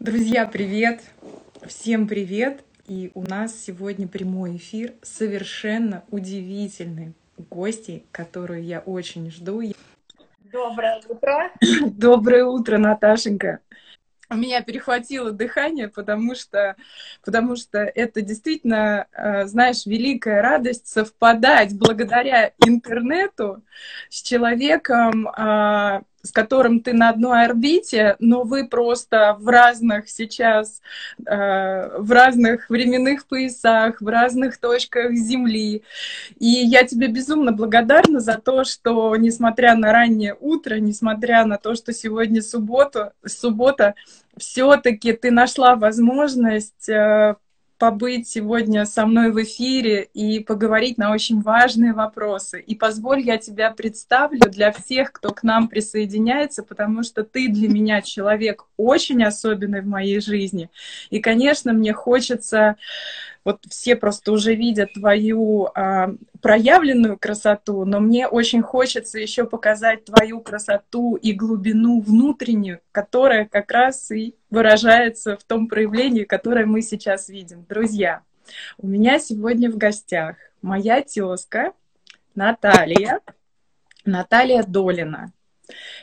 [0.00, 1.02] Друзья, привет!
[1.66, 2.64] Всем привет!
[2.86, 9.60] И у нас сегодня прямой эфир совершенно удивительной гости, которую я очень жду.
[10.50, 11.52] Доброе утро!
[11.90, 13.60] Доброе утро, Наташенька!
[14.30, 16.76] у меня перехватило дыхание, потому что,
[17.24, 23.62] потому что это действительно, э, знаешь, великая радость совпадать благодаря интернету
[24.08, 30.80] с человеком, а, с которым ты на одной орбите, но вы просто в разных сейчас,
[31.26, 35.82] э, в разных временных поясах, в разных точках Земли.
[36.38, 41.74] И я тебе безумно благодарна за то, что, несмотря на раннее утро, несмотря на то,
[41.74, 43.94] что сегодня суббота, суббота
[44.36, 47.36] все-таки ты нашла возможность э,
[47.80, 52.60] побыть сегодня со мной в эфире и поговорить на очень важные вопросы.
[52.60, 57.70] И позволь, я тебя представлю для всех, кто к нам присоединяется, потому что ты для
[57.70, 60.68] меня человек очень особенный в моей жизни.
[61.08, 62.76] И, конечно, мне хочется
[63.44, 70.04] вот все просто уже видят твою а, проявленную красоту, но мне очень хочется еще показать
[70.04, 76.82] твою красоту и глубину внутреннюю, которая как раз и выражается в том проявлении, которое мы
[76.82, 77.64] сейчас видим.
[77.68, 78.22] Друзья,
[78.78, 81.72] у меня сегодня в гостях моя тезка
[82.34, 83.20] Наталья,
[84.04, 85.32] Наталья Долина.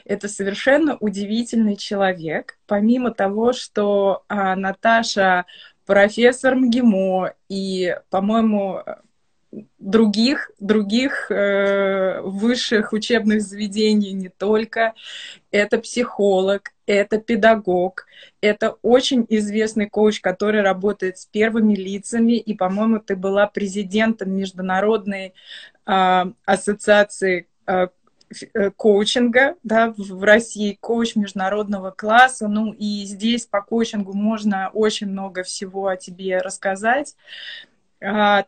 [0.05, 2.58] Это совершенно удивительный человек.
[2.67, 5.45] Помимо того, что а, Наташа
[5.88, 8.83] профессор МГИМО и, по-моему,
[9.80, 14.93] других, других э, высших учебных заведений не только.
[15.49, 18.05] Это психолог, это педагог,
[18.41, 22.33] это очень известный коуч, который работает с первыми лицами.
[22.33, 25.33] И, по-моему, ты была президентом Международной
[25.85, 27.88] э, ассоциации э,
[28.75, 32.47] коучинга да, в России, коуч международного класса.
[32.47, 37.16] Ну и здесь по коучингу можно очень много всего о тебе рассказать.
[38.02, 38.45] А,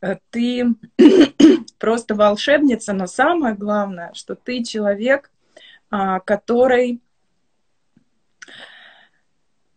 [0.00, 0.74] э, ты
[1.78, 5.30] просто волшебница, но самое главное, что ты человек,
[5.90, 7.00] а, который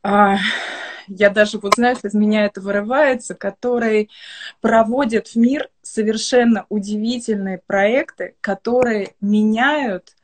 [0.02, 0.38] а,
[1.08, 4.10] я даже, вот знаешь, из меня это вырывается, который
[4.62, 10.16] проводит в мир совершенно удивительные проекты, которые меняют,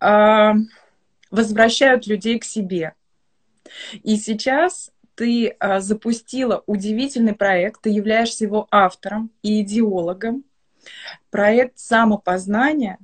[0.00, 0.52] э,
[1.30, 2.94] возвращают людей к себе.
[4.02, 10.44] И сейчас ты э, запустила удивительный проект, ты являешься его автором и идеологом.
[11.30, 12.98] Проект самопознания,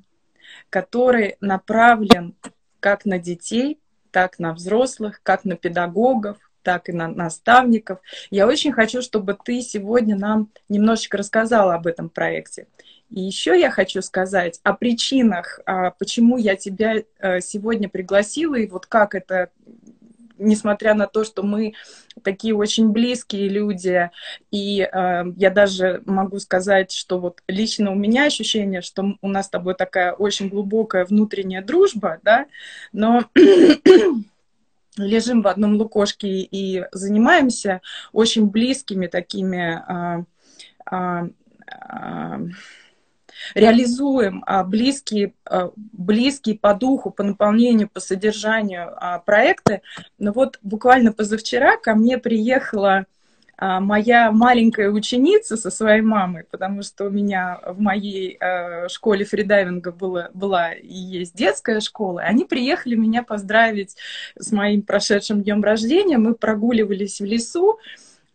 [0.70, 2.36] который направлен
[2.80, 3.80] как на детей,
[4.10, 7.98] так на взрослых, как на педагогов, так и на наставников.
[8.30, 12.66] Я очень хочу, чтобы ты сегодня нам немножечко рассказала об этом проекте.
[13.10, 18.66] И еще я хочу сказать о причинах, а, почему я тебя э, сегодня пригласила, и
[18.66, 19.50] вот как это
[20.38, 21.74] несмотря на то, что мы
[22.22, 24.10] такие очень близкие люди,
[24.50, 29.46] и э, я даже могу сказать, что вот лично у меня ощущение, что у нас
[29.46, 32.46] с тобой такая очень глубокая внутренняя дружба, да,
[32.92, 33.24] но
[34.97, 37.80] лежим в одном лукошке и занимаемся
[38.12, 40.25] очень близкими такими а,
[40.86, 41.28] а,
[41.69, 42.41] а,
[43.54, 49.82] реализуем а, близкие, а, близкие по духу, по наполнению, по содержанию а, проекты.
[50.19, 53.06] Но вот буквально позавчера ко мне приехала
[53.58, 59.92] моя маленькая ученица со своей мамой, потому что у меня в моей э, школе фридайвинга
[59.92, 63.96] было, была и есть детская школа, они приехали меня поздравить
[64.38, 67.78] с моим прошедшим днем рождения, мы прогуливались в лесу,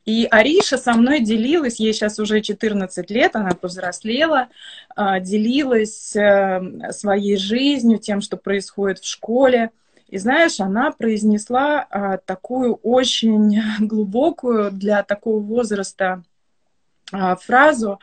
[0.06, 4.48] и Ариша со мной делилась, ей сейчас уже 14 лет, она повзрослела,
[4.96, 9.72] э, делилась э, своей жизнью, тем, что происходит в школе,
[10.08, 16.24] и знаешь, она произнесла а, такую очень глубокую для такого возраста
[17.12, 18.00] а, фразу.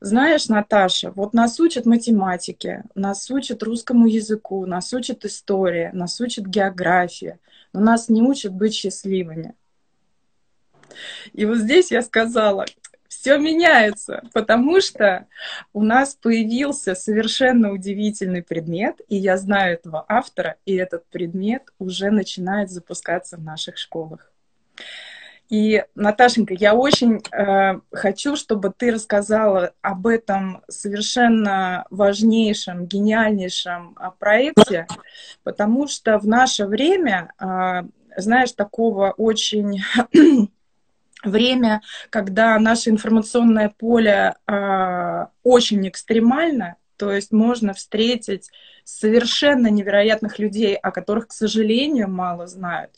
[0.00, 6.46] Знаешь, Наташа, вот нас учат математике, нас учат русскому языку, нас учат истории, нас учат
[6.46, 7.40] география,
[7.72, 9.54] но нас не учат быть счастливыми.
[11.32, 12.64] И вот здесь я сказала,
[13.08, 15.26] все меняется, потому что
[15.72, 22.10] у нас появился совершенно удивительный предмет, и я знаю этого автора, и этот предмет уже
[22.10, 24.30] начинает запускаться в наших школах.
[25.48, 34.10] И, Наташенька, я очень э, хочу, чтобы ты рассказала об этом совершенно важнейшем, гениальнейшем э,
[34.18, 34.86] проекте,
[35.44, 37.84] потому что в наше время, э,
[38.18, 39.80] знаешь, такого очень
[41.24, 48.50] время, когда наше информационное поле э, очень экстремально, То есть можно встретить
[48.84, 52.90] совершенно невероятных людей, о которых, к сожалению, мало знают,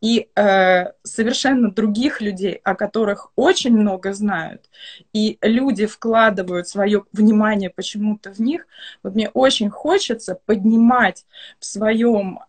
[0.00, 4.68] и э, совершенно других людей, о которых очень много знают,
[5.12, 8.66] и люди вкладывают свое внимание почему-то в них.
[9.02, 11.24] Вот мне очень хочется поднимать
[11.60, 12.40] в своем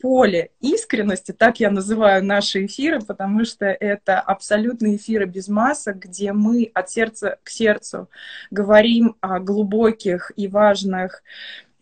[0.00, 6.32] поле искренности, так я называю наши эфиры, потому что это абсолютные эфиры без масок, где
[6.32, 8.08] мы от сердца к сердцу
[8.52, 11.24] говорим о глубоких и важных,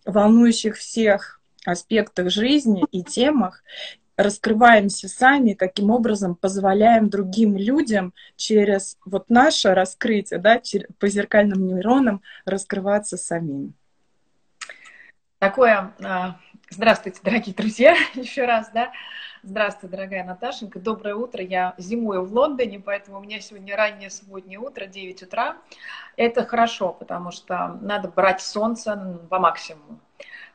[0.07, 3.63] волнующих всех аспектах жизни и темах,
[4.17, 10.63] раскрываемся сами, таким образом позволяем другим людям через вот наше раскрытие, да,
[10.99, 13.75] по зеркальным нейронам раскрываться самим.
[15.39, 18.91] Такое а, Здравствуйте, дорогие друзья, еще раз, да.
[19.45, 20.81] Здравствуй, дорогая Наташенька.
[20.81, 21.41] Доброе утро.
[21.41, 25.59] Я зимую в Лондоне, поэтому у меня сегодня раннее субботнее утро, 9 утра.
[26.17, 30.01] Это хорошо, потому что надо брать солнце по максимуму.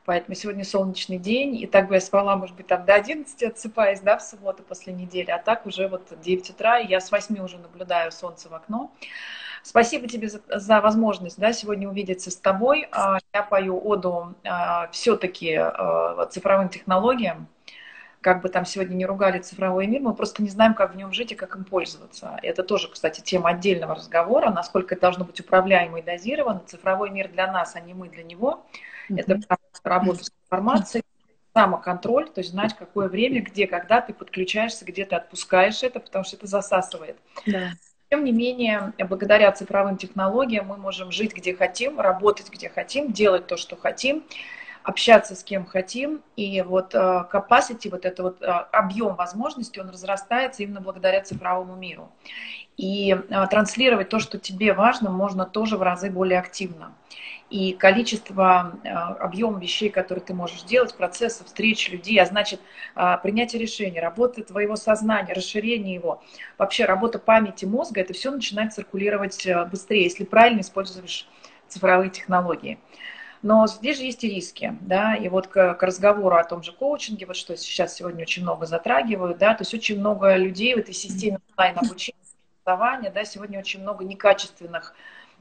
[0.04, 4.02] Поэтому сегодня солнечный день, и так бы я спала, может быть, там до 11 отсыпаясь,
[4.02, 7.40] да, в субботу после недели, а так уже вот 9 утра, и я с 8
[7.40, 8.92] уже наблюдаю солнце в окно.
[9.64, 12.88] Спасибо тебе за, за возможность да, сегодня увидеться с тобой.
[12.92, 17.48] А, я пою оду а, все-таки а, цифровым технологиям.
[18.22, 21.12] Как бы там сегодня не ругали цифровой мир, мы просто не знаем, как в нем
[21.12, 22.38] жить и как им пользоваться.
[22.44, 26.62] Это тоже, кстати, тема отдельного разговора, насколько это должно быть управляемо и дозировано.
[26.68, 28.64] Цифровой мир для нас, а не мы для него.
[29.10, 29.24] Mm-hmm.
[29.26, 31.04] Это работа с информацией,
[31.54, 36.24] самоконтроль, то есть знать, какое время, где, когда ты подключаешься, где ты отпускаешь это, потому
[36.24, 37.18] что это засасывает.
[37.46, 37.72] Да.
[38.12, 43.48] Тем не менее, благодаря цифровым технологиям мы можем жить где хотим, работать где хотим, делать
[43.48, 44.26] то, что хотим,
[44.84, 46.22] общаться с кем хотим.
[46.36, 46.98] И вот э,
[47.32, 52.12] capacity, вот это вот э, объем возможностей, он разрастается именно благодаря цифровому миру.
[52.76, 56.94] И э, транслировать то, что тебе важно, можно тоже в разы более активно
[57.52, 62.62] и количество, э, объем вещей, которые ты можешь делать, процессов, встреч людей, а значит,
[62.96, 66.24] э, принятие решений, работа твоего сознания, расширение его,
[66.58, 71.28] вообще работа памяти мозга, это все начинает циркулировать э, быстрее, если правильно используешь
[71.68, 72.80] цифровые технологии.
[73.42, 76.72] Но здесь же есть и риски, да, и вот к, к разговору о том же
[76.72, 80.78] коучинге, вот что сейчас сегодня очень много затрагивают, да, то есть очень много людей в
[80.78, 82.18] этой системе онлайн-обучения,
[82.64, 84.96] образования, да, сегодня очень много некачественных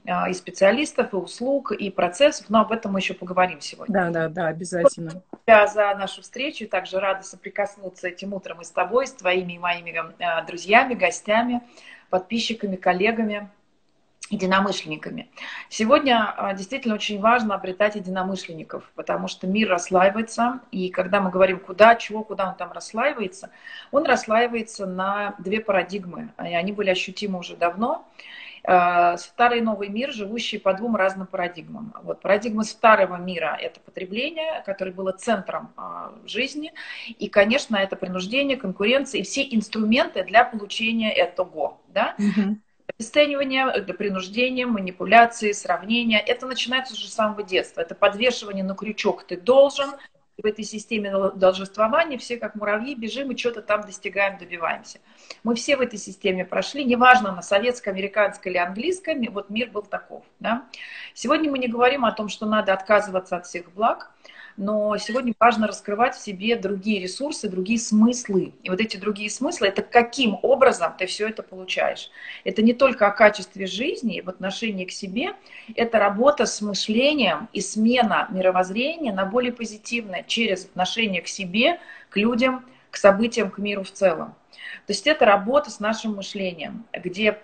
[0.05, 3.93] и специалистов, и услуг, и процессов, но об этом мы еще поговорим сегодня.
[3.93, 5.23] Да, да, да, обязательно.
[5.47, 9.59] Я за нашу встречу, также рада соприкоснуться этим утром и с тобой, с твоими и
[9.59, 11.61] моими а, друзьями, гостями,
[12.09, 13.51] подписчиками, коллегами
[14.31, 15.29] единомышленниками.
[15.69, 21.59] Сегодня а, действительно очень важно обретать единомышленников, потому что мир расслаивается, и когда мы говорим
[21.59, 23.51] куда, чего, куда он там расслаивается,
[23.91, 28.07] он расслаивается на две парадигмы, и они были ощутимы уже давно.
[28.65, 31.95] Э, старый и новый мир, живущие по двум разным парадигмам.
[32.03, 36.73] Вот парадигма старого мира– это потребление, которое было центром а, жизни,
[37.09, 41.79] и, конечно, это принуждение, конкуренция и все инструменты для получения этого.
[41.89, 42.15] Да?
[42.19, 42.59] Угу.
[42.99, 47.81] Обесценивание, принуждение, манипуляции, сравнения– это начинается уже с самого детства.
[47.81, 49.91] Это подвешивание на крючок «ты должен»,
[50.41, 55.01] в этой системе должествования все как муравьи бежим и что-то там достигаем, добиваемся.
[55.45, 59.83] Мы все в этой системе прошли, неважно, на советской, американской или английской, вот мир был
[59.83, 60.25] таков.
[60.39, 60.67] Да?
[61.15, 64.11] Сегодня мы не говорим о том, что надо отказываться от всех благ,
[64.57, 68.53] но сегодня важно раскрывать в себе другие ресурсы, другие смыслы.
[68.63, 72.11] И вот эти другие смыслы, это каким образом ты все это получаешь.
[72.45, 75.35] Это не только о качестве жизни в отношении к себе,
[75.75, 82.17] это работа с мышлением и смена мировоззрения на более позитивное через отношение к себе, к
[82.17, 84.35] людям, к событиям, к миру в целом.
[84.87, 87.39] То есть это работа с нашим мышлением, где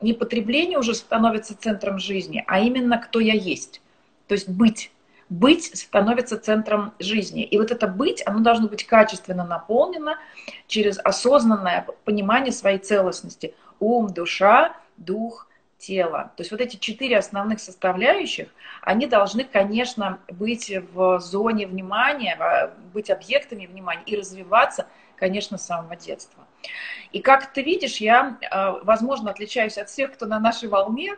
[0.00, 3.80] не потребление уже становится центром жизни, а именно кто я есть.
[4.28, 4.90] То есть быть
[5.28, 7.44] быть становится центром жизни.
[7.44, 10.18] И вот это быть, оно должно быть качественно наполнено
[10.66, 13.54] через осознанное понимание своей целостности.
[13.78, 16.32] Ум, душа, дух, тело.
[16.36, 18.48] То есть вот эти четыре основных составляющих,
[18.82, 25.94] они должны, конечно, быть в зоне внимания, быть объектами внимания и развиваться, конечно, с самого
[25.96, 26.44] детства.
[27.12, 31.16] И как ты видишь, я, э, возможно, отличаюсь от всех, кто на нашей волне,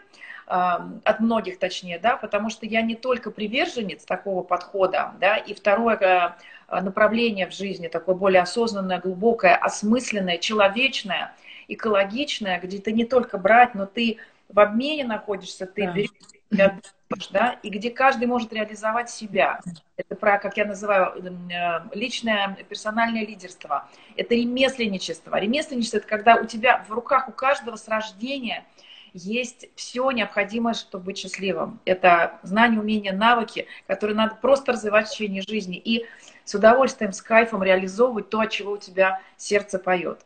[0.51, 6.37] от многих точнее, да, потому что я не только приверженец такого подхода, да, и второе
[6.69, 11.33] э, направление в жизни, такое более осознанное, глубокое, осмысленное, человечное,
[11.69, 15.93] экологичное, где ты не только брать, но ты в обмене находишься, ты да.
[15.93, 19.61] берешь, да, и где каждый может реализовать себя.
[19.97, 23.89] Это про, как я называю, э, личное персональное лидерство.
[24.17, 25.39] Это ремесленничество.
[25.39, 28.65] Ремесленничество– это когда у тебя в руках у каждого с рождения–
[29.13, 31.81] есть все необходимое, чтобы быть счастливым.
[31.85, 36.07] Это знания, умения, навыки, которые надо просто развивать в течение жизни и
[36.45, 40.25] с удовольствием, с кайфом реализовывать то, от чего у тебя сердце поет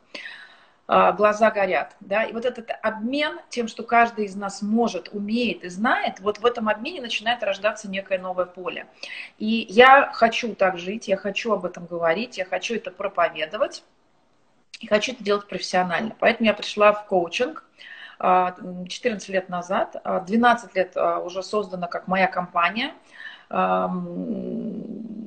[0.86, 1.96] а, глаза горят.
[2.00, 2.24] Да?
[2.24, 6.46] И вот этот обмен тем, что каждый из нас может, умеет и знает, вот в
[6.46, 8.86] этом обмене начинает рождаться некое новое поле.
[9.38, 13.82] И я хочу так жить, я хочу об этом говорить, я хочу это проповедовать
[14.80, 16.14] и хочу это делать профессионально.
[16.18, 17.64] Поэтому я пришла в коучинг
[18.88, 22.94] 14 а, лет назад, 12 а, лет а, уже создана как моя компания,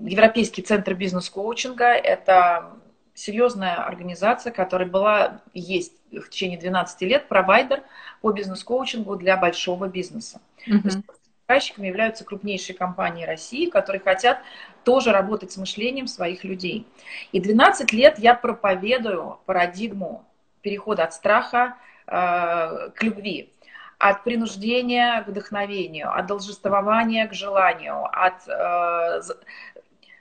[0.03, 1.85] Европейский центр бизнес-коучинга.
[1.85, 2.71] Это
[3.13, 7.83] серьезная организация, которая была, есть в течение 12 лет провайдер
[8.21, 10.41] по бизнес-коучингу для большого бизнеса.
[10.67, 11.03] Mm-hmm.
[11.47, 14.39] Заказчиками являются крупнейшие компании России, которые хотят
[14.83, 16.87] тоже работать с мышлением своих людей.
[17.31, 20.25] И 12 лет я проповедую парадигму
[20.61, 21.77] перехода от страха
[22.07, 23.51] к любви,
[23.99, 29.21] от принуждения к вдохновению, от должествования к желанию, от э,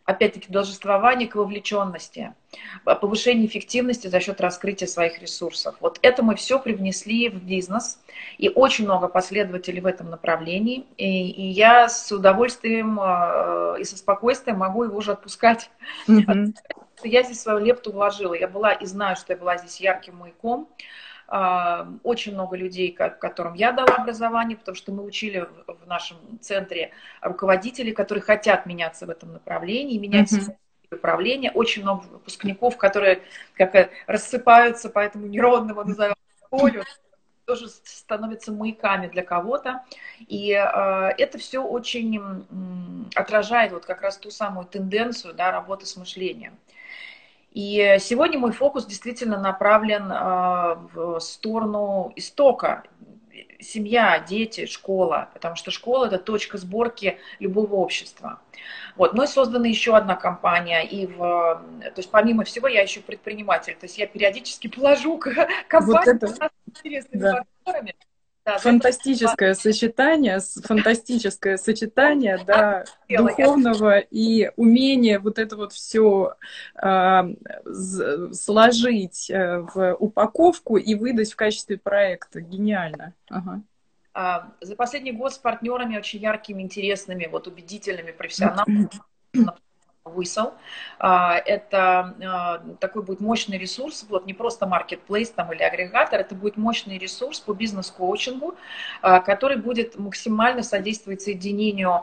[0.07, 2.33] опять-таки, должествование к вовлеченности,
[2.85, 5.75] повышение эффективности за счет раскрытия своих ресурсов.
[5.81, 8.01] Вот это мы все привнесли в бизнес,
[8.39, 13.99] и очень много последователей в этом направлении, и, и я с удовольствием э, и со
[13.99, 15.71] спокойствием могу его уже отпускать.
[16.09, 16.55] Mm-hmm.
[17.05, 18.33] Я здесь свою лепту вложила.
[18.33, 20.67] Я была и знаю, что я была здесь ярким маяком.
[21.29, 26.93] А, очень много людей, которым я дала образование, потому что мы учили в нашем центре
[27.21, 30.57] руководителей, которые хотят меняться в этом направлении, менять mm-hmm
[30.91, 31.51] управления.
[31.51, 33.23] Очень много выпускников, которые
[33.55, 36.15] как рассыпаются по этому нейронному назовем
[36.49, 36.85] полю,
[37.45, 39.85] тоже становятся маяками для кого-то.
[40.27, 42.47] И э, это все очень
[43.15, 46.59] отражает вот как раз ту самую тенденцию да, работы с мышлением.
[47.57, 52.83] И сегодня мой фокус действительно направлен а, в сторону истока.
[53.61, 58.41] Семья, дети, школа, потому что школа– это точка сборки любого общества.
[58.97, 59.15] Вот.
[59.15, 63.87] Но создана еще одна компания, и в, то есть помимо всего я еще предприниматель, то
[63.87, 66.27] есть я периодически положу компанию вот это...
[66.27, 67.45] с интересными да.
[67.65, 67.95] партнерами,
[68.47, 69.61] да, фантастическое это...
[69.61, 76.37] сочетание, фантастическое сочетание, да, духовного и умения вот это вот все
[76.77, 77.29] э, а,
[78.33, 82.41] сложить э, в упаковку и выдать в качестве проекта.
[82.41, 83.15] Гениально.
[83.29, 83.63] Ага.
[84.15, 88.89] А, за последний год с партнерами очень яркими, интересными, вот убедительными профессионалами
[90.09, 90.55] Whistle.
[90.99, 96.35] А, это а, такой будет мощный ресурс, вот не просто marketplace там или агрегатор, это
[96.35, 98.55] будет мощный ресурс по бизнес-коучингу,
[99.03, 102.03] а, который будет максимально содействовать соединению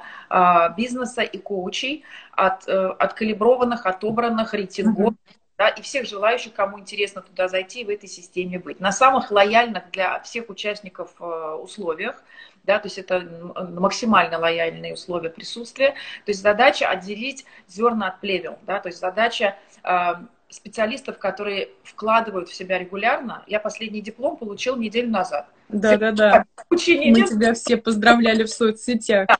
[0.76, 5.14] бизнеса и коучей от, э, откалиброванных, отобранных, рейтингов,
[5.58, 8.80] да, и всех желающих, кому интересно туда зайти и в этой системе быть.
[8.80, 12.24] На самых лояльных для всех участников э, условиях,
[12.64, 13.22] да, то есть это
[13.72, 15.92] максимально лояльные условия присутствия.
[16.26, 20.14] То есть задача отделить зерна от плевел, да, то есть задача э,
[20.50, 23.44] специалистов, которые вкладывают в себя регулярно.
[23.48, 25.48] Я последний диплом получил неделю назад.
[25.70, 26.46] Да, да, да.
[26.70, 29.28] Мы тебя все поздравляли в соцсетях.
[29.30, 29.38] А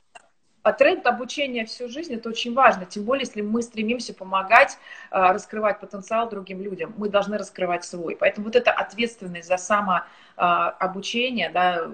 [0.72, 4.78] тренд обучения всю жизнь это очень важно, тем более, если мы стремимся помогать
[5.10, 8.16] а, раскрывать потенциал другим людям, мы должны раскрывать свой.
[8.16, 11.86] Поэтому вот эта ответственность за самообучение, да,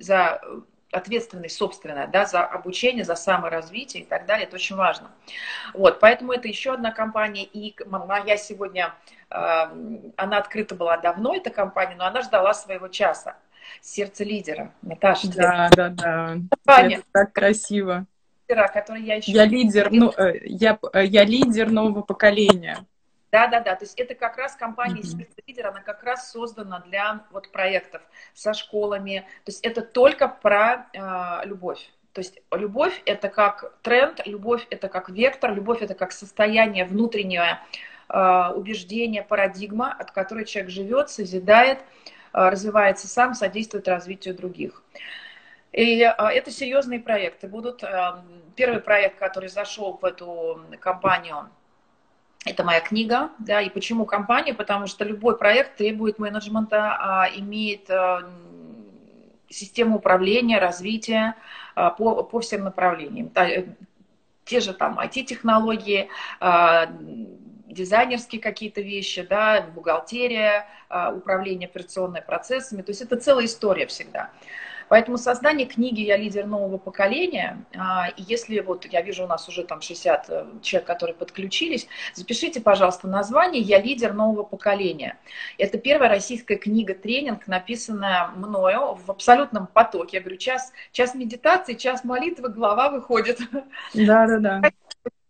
[0.00, 0.40] за
[0.90, 5.10] ответственность собственная, да, за обучение, за саморазвитие и так далее, это очень важно.
[5.72, 8.92] Вот, поэтому это еще одна компания, и моя сегодня,
[9.30, 9.72] а,
[10.16, 13.36] она открыта была давно, эта компания, но она ждала своего часа
[13.80, 14.72] сердце лидера.
[14.82, 16.36] Наташа, да, да, да.
[16.66, 18.06] Это так красиво.
[18.46, 19.30] Который я, еще...
[19.30, 22.84] я лидер, ну, э, я, э, я лидер нового поколения.
[23.30, 23.76] Да, да, да.
[23.76, 25.18] То есть это как раз компания mm-hmm.
[25.18, 28.02] сердце лидера, она как раз создана для вот проектов
[28.34, 29.24] со школами.
[29.44, 31.90] То есть это только про э, любовь.
[32.12, 37.60] То есть любовь это как тренд, любовь это как вектор, любовь это как состояние внутреннее
[38.08, 44.82] э, убеждение, парадигма, от которой человек живет, созидает, Э, развивается сам, содействует развитию других.
[45.72, 47.82] И э, это серьезные проекты будут.
[47.82, 48.22] Э,
[48.56, 51.48] первый проект, который зашел в эту компанию,
[52.44, 54.54] это моя книга, да, и почему компания?
[54.54, 57.90] Потому что любой проект требует менеджмента, а, имеет
[59.50, 61.34] систему управления, развития
[61.74, 63.30] по, по всем направлениям.
[64.46, 66.08] Те же там IT-технологии,
[67.70, 72.82] дизайнерские какие-то вещи, да, бухгалтерия, а, управление операционными процессами.
[72.82, 74.30] То есть это целая история всегда.
[74.90, 79.48] Поэтому создание книги «Я лидер нового поколения», а, и если вот я вижу у нас
[79.48, 85.16] уже там 60 э, человек, которые подключились, запишите, пожалуйста, название «Я лидер нового поколения».
[85.58, 90.16] Это первая российская книга-тренинг, написанная мною в абсолютном потоке.
[90.16, 93.38] Я говорю, час, час медитации, час молитвы, голова выходит.
[93.94, 94.60] Да-да-да.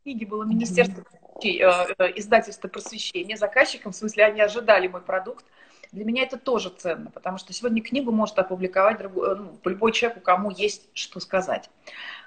[0.04, 1.04] Книги было Министерство
[1.44, 5.44] э, э, издательства просвещения заказчикам, в смысле, они ожидали мой продукт.
[5.92, 10.22] Для меня это тоже ценно, потому что сегодня книгу может опубликовать другой, ну, любой человек,
[10.22, 11.68] кому есть что сказать.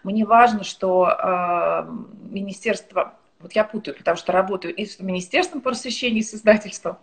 [0.04, 1.90] Мне важно, что э,
[2.30, 6.98] министерство, вот я путаю, потому что работаю и с Министерством просвещения, и с издательством.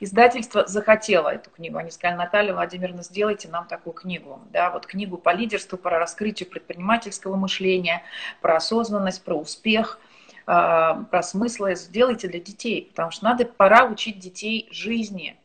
[0.00, 1.78] Издательство захотело эту книгу.
[1.78, 4.38] Они сказали, Наталья Владимировна, сделайте нам такую книгу.
[4.52, 8.02] Да, вот книгу по лидерству, про раскрытие предпринимательского мышления,
[8.42, 10.11] про осознанность, про успех э,
[10.44, 15.36] про смыслы сделайте для детей, потому что надо, пора учить детей жизни,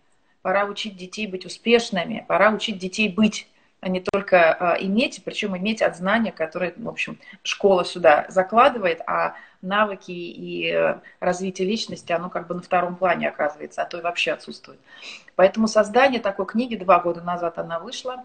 [0.42, 3.48] пора учить детей быть успешными, пора учить детей быть,
[3.80, 9.02] а не только а, иметь, причем иметь от знания, которые, в общем, школа сюда закладывает,
[9.06, 14.02] а навыки и развитие личности, оно как бы на втором плане оказывается, а то и
[14.02, 14.80] вообще отсутствует.
[15.36, 18.24] Поэтому создание такой книги, два года назад она вышла, а,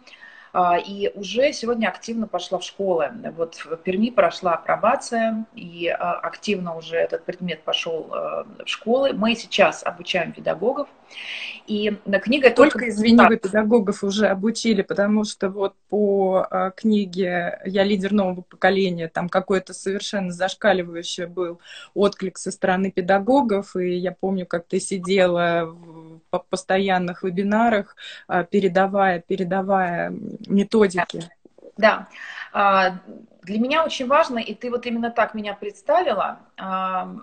[0.55, 3.11] и уже сегодня активно пошла в школы.
[3.37, 9.13] Вот в Перми прошла апробация, и а, активно уже этот предмет пошел а, в школы.
[9.15, 10.89] Мы сейчас обучаем педагогов.
[11.67, 12.79] И на книга только...
[12.79, 19.09] Только, извини, вы педагогов уже обучили, потому что вот по книге «Я лидер нового поколения»
[19.09, 21.61] там какой-то совершенно зашкаливающий был
[21.95, 27.95] отклик со стороны педагогов, и я помню, как ты сидела в постоянных вебинарах,
[28.51, 30.15] передавая, передавая
[30.47, 31.31] методики.
[31.77, 32.09] Да.
[32.53, 32.99] А,
[33.43, 37.15] для меня очень важно, и ты вот именно так меня представила, а,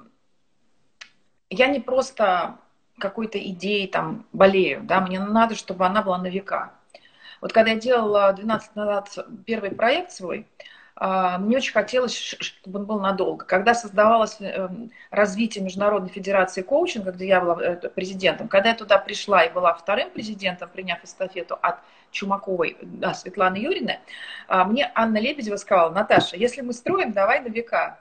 [1.49, 2.57] я не просто
[2.99, 6.73] какой-то идеей там болею, да, мне надо, чтобы она была на века.
[7.41, 10.45] Вот когда я делала 12 назад первый проект свой,
[11.01, 13.45] а, мне очень хотелось, чтобы он был надолго.
[13.45, 18.97] Когда создавалось эм, развитие Международной Федерации коучинга, где я была э, президентом, когда я туда
[18.97, 21.79] пришла и была вторым президентом, приняв эстафету от
[22.11, 23.99] Чумаковой, да, Светланы Юрьевны,
[24.47, 27.99] а, мне Анна Лебедева сказала, Наташа, если мы строим, давай на века.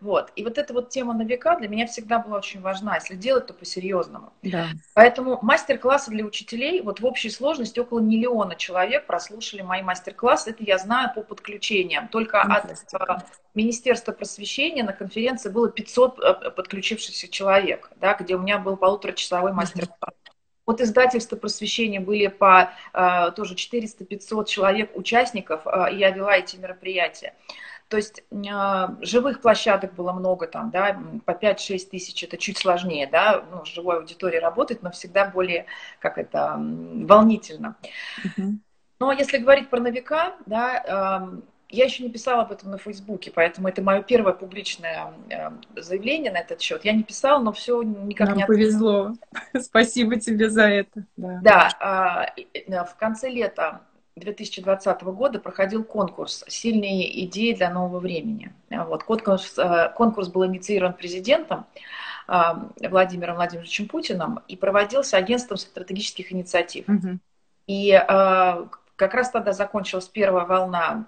[0.00, 0.32] Вот.
[0.34, 3.46] И вот эта вот тема на века для меня всегда была очень важна, если делать,
[3.46, 4.32] то по-серьезному.
[4.42, 4.68] Да.
[4.94, 10.64] Поэтому мастер-классы для учителей, вот в общей сложности около миллиона человек прослушали мои мастер-классы, это
[10.64, 12.08] я знаю по подключениям.
[12.08, 18.38] Только от а, Министерства просвещения на конференции было 500 э, подключившихся человек, да, где у
[18.38, 20.14] меня был полуторачасовой мастер-класс.
[20.66, 27.34] От издательства просвещения были по э, тоже 400-500 человек участников, э, я вела эти мероприятия.
[27.88, 33.08] То есть э, живых площадок было много там, да, по 5-6 тысяч, это чуть сложнее,
[33.10, 35.66] да, ну, живой аудитории работать, но всегда более,
[35.98, 37.76] как это, волнительно.
[38.24, 38.52] Uh-huh.
[39.00, 41.40] Но если говорить про новика, да, э,
[41.70, 46.32] я еще не писала об этом на Фейсбуке, поэтому это мое первое публичное э, заявление
[46.32, 46.84] на этот счет.
[46.84, 48.46] Я не писала, но все никак Нам не...
[48.46, 49.12] повезло.
[49.60, 51.04] Спасибо тебе за это.
[51.16, 53.82] Да, да а, э, в конце лета
[54.16, 58.52] 2020 года проходил конкурс «Сильные идеи для нового времени».
[58.68, 61.66] Вот, конкурс, э, конкурс был инициирован президентом
[62.76, 66.88] Владимиром Владимировичем Путиным и проводился агентством стратегических инициатив.
[66.88, 67.18] Угу.
[67.66, 67.90] И
[68.94, 71.06] как раз тогда закончилась первая волна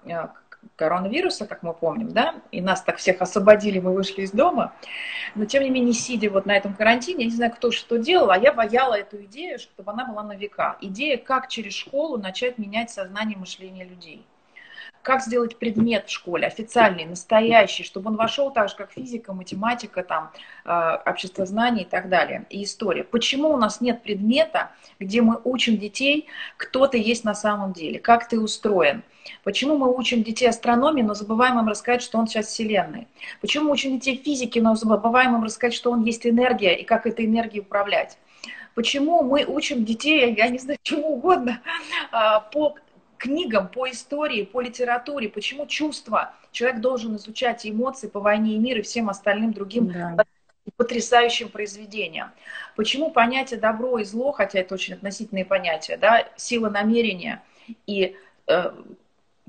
[0.75, 4.73] коронавируса, как мы помним, да, и нас так всех освободили, мы вышли из дома,
[5.35, 8.31] но тем не менее, сидя вот на этом карантине, я не знаю, кто что делал,
[8.31, 10.77] а я бояла эту идею, чтобы она была на века.
[10.81, 14.25] Идея, как через школу начать менять сознание мышления людей
[15.03, 20.01] как сделать предмет в школе официальный, настоящий, чтобы он вошел так же, как физика, математика,
[20.01, 20.31] там,
[20.65, 23.03] э, общество знаний и так далее, и история.
[23.03, 27.99] Почему у нас нет предмета, где мы учим детей, кто ты есть на самом деле,
[27.99, 29.03] как ты устроен?
[29.43, 33.07] Почему мы учим детей астрономии, но забываем им рассказать, что он сейчас Вселенной?
[33.41, 37.05] Почему мы учим детей физики, но забываем им рассказать, что он есть энергия и как
[37.05, 38.17] этой энергией управлять?
[38.75, 41.61] Почему мы учим детей, я не знаю, чему угодно,
[42.11, 42.75] а, по
[43.23, 46.33] книгам, по истории, по литературе, почему чувства.
[46.51, 50.25] Человек должен изучать эмоции по войне и миру и всем остальным другим да.
[50.75, 52.31] потрясающим произведениям.
[52.75, 57.41] Почему понятие добро и зло, хотя это очень относительные понятия, да, сила намерения
[57.87, 58.71] и э,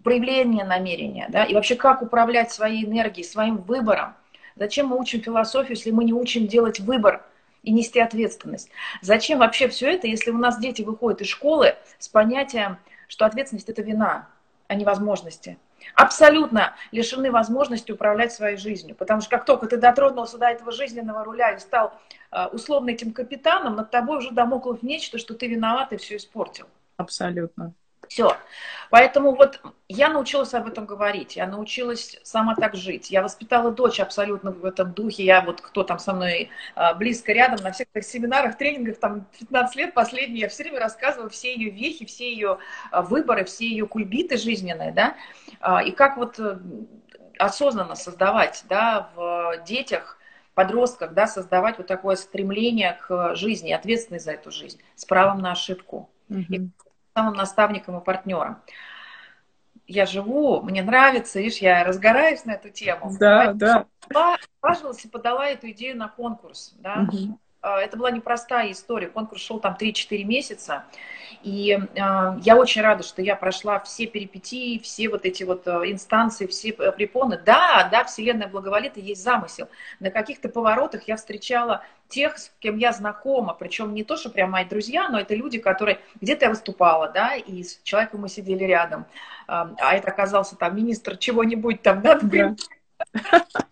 [0.05, 4.15] проявление намерения, да, и вообще как управлять своей энергией, своим выбором.
[4.55, 7.25] Зачем мы учим философию, если мы не учим делать выбор
[7.65, 8.71] и нести ответственность?
[9.03, 13.69] Зачем вообще все это, если у нас дети выходят из школы с понятием что ответственность–
[13.71, 14.29] это вина,
[14.67, 15.59] а не возможности.
[15.95, 18.97] Абсолютно лишены возможности управлять своей жизнью.
[18.97, 21.93] Потому что как только ты дотронулся до этого жизненного руля и стал
[22.33, 26.67] э, условно этим капитаном, над тобой уже домоклов нечто, что ты виноват и все испортил.
[26.97, 27.73] Абсолютно.
[28.09, 28.37] Все.
[28.95, 33.11] Поэтому вот я научилась об этом говорить, я научилась сама так жить.
[33.11, 35.25] Я воспитала дочь абсолютно в этом духе.
[35.25, 39.27] Я вот, кто там со мной а, близко рядом, на всех этих семинарах, тренингах, там
[39.41, 42.59] 15 лет последние, я все время рассказывала все ее вехи, все ее
[42.93, 45.17] а, выборы, все ее кульбиты жизненные, да,
[45.59, 46.57] а, и как вот э,
[47.41, 50.19] осознанно создавать, да, в детях,
[50.55, 55.51] подростках, да, создавать вот такое стремление к жизни, ответственность за эту жизнь, с правом на
[55.51, 56.09] ошибку.
[56.31, 56.45] Mm-hmm.
[56.51, 56.71] И
[57.15, 58.59] самым наставником и партнером.
[59.87, 63.15] Я живу, мне нравится, видишь, я разгораюсь на эту тему.
[63.19, 63.87] Да, да.
[64.61, 67.07] Отважилась и подала эту идею на конкурс, да.
[67.09, 67.39] Угу.
[67.65, 69.09] Это была непростая история.
[69.09, 70.85] Конкурс шел там 3-4 месяца.
[71.43, 75.93] И э, я очень рада, что я прошла все перипетии, все вот эти вот э,
[75.93, 77.39] инстанции, все препоны.
[77.45, 79.69] Да, да, Вселенная благоволит и есть замысел.
[80.01, 84.53] На каких-то поворотах я встречала тех, с кем я знакома, причем не то, что прям
[84.53, 88.65] мои друзья, но это люди, которые где-то я выступала, да, и с человеком мы сидели
[88.65, 89.07] рядом,
[89.47, 92.57] а это оказался там министр чего-нибудь там, да, например.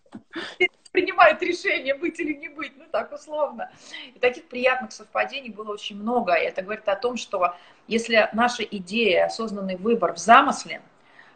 [0.93, 3.71] принимает решение, быть или не быть, ну так условно.
[4.15, 6.35] И таких приятных совпадений было очень много.
[6.35, 7.55] И это говорит о том, что
[7.89, 10.83] если наша идея, осознанный выбор в замысле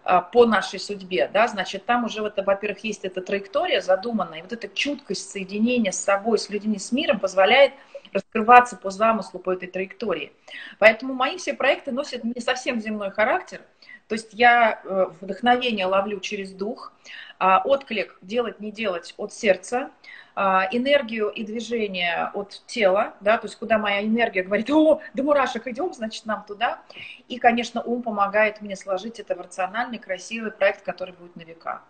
[0.05, 4.43] а, по нашей судьбе, да, значит, там уже, вот, во-первых, есть эта траектория задуманная, и
[4.43, 7.73] вот эта чуткость соединения с собой, с людьми, с миром позволяет
[8.13, 10.33] раскрываться по замыслу, по этой траектории.
[10.79, 13.63] Поэтому мои все проекты носят не совсем земной характер,
[14.09, 16.93] то есть я э, вдохновение ловлю через дух,
[17.39, 19.91] а, отклик делать, не делать от сердца,
[20.35, 25.23] а, энергию и движение от тела, да, то есть куда моя энергия говорит, о, до
[25.23, 26.81] мурашек идем, значит, нам туда.
[27.29, 31.83] И, конечно, ум помогает мне сложить это в рациональный, красивый проект, который будет на века.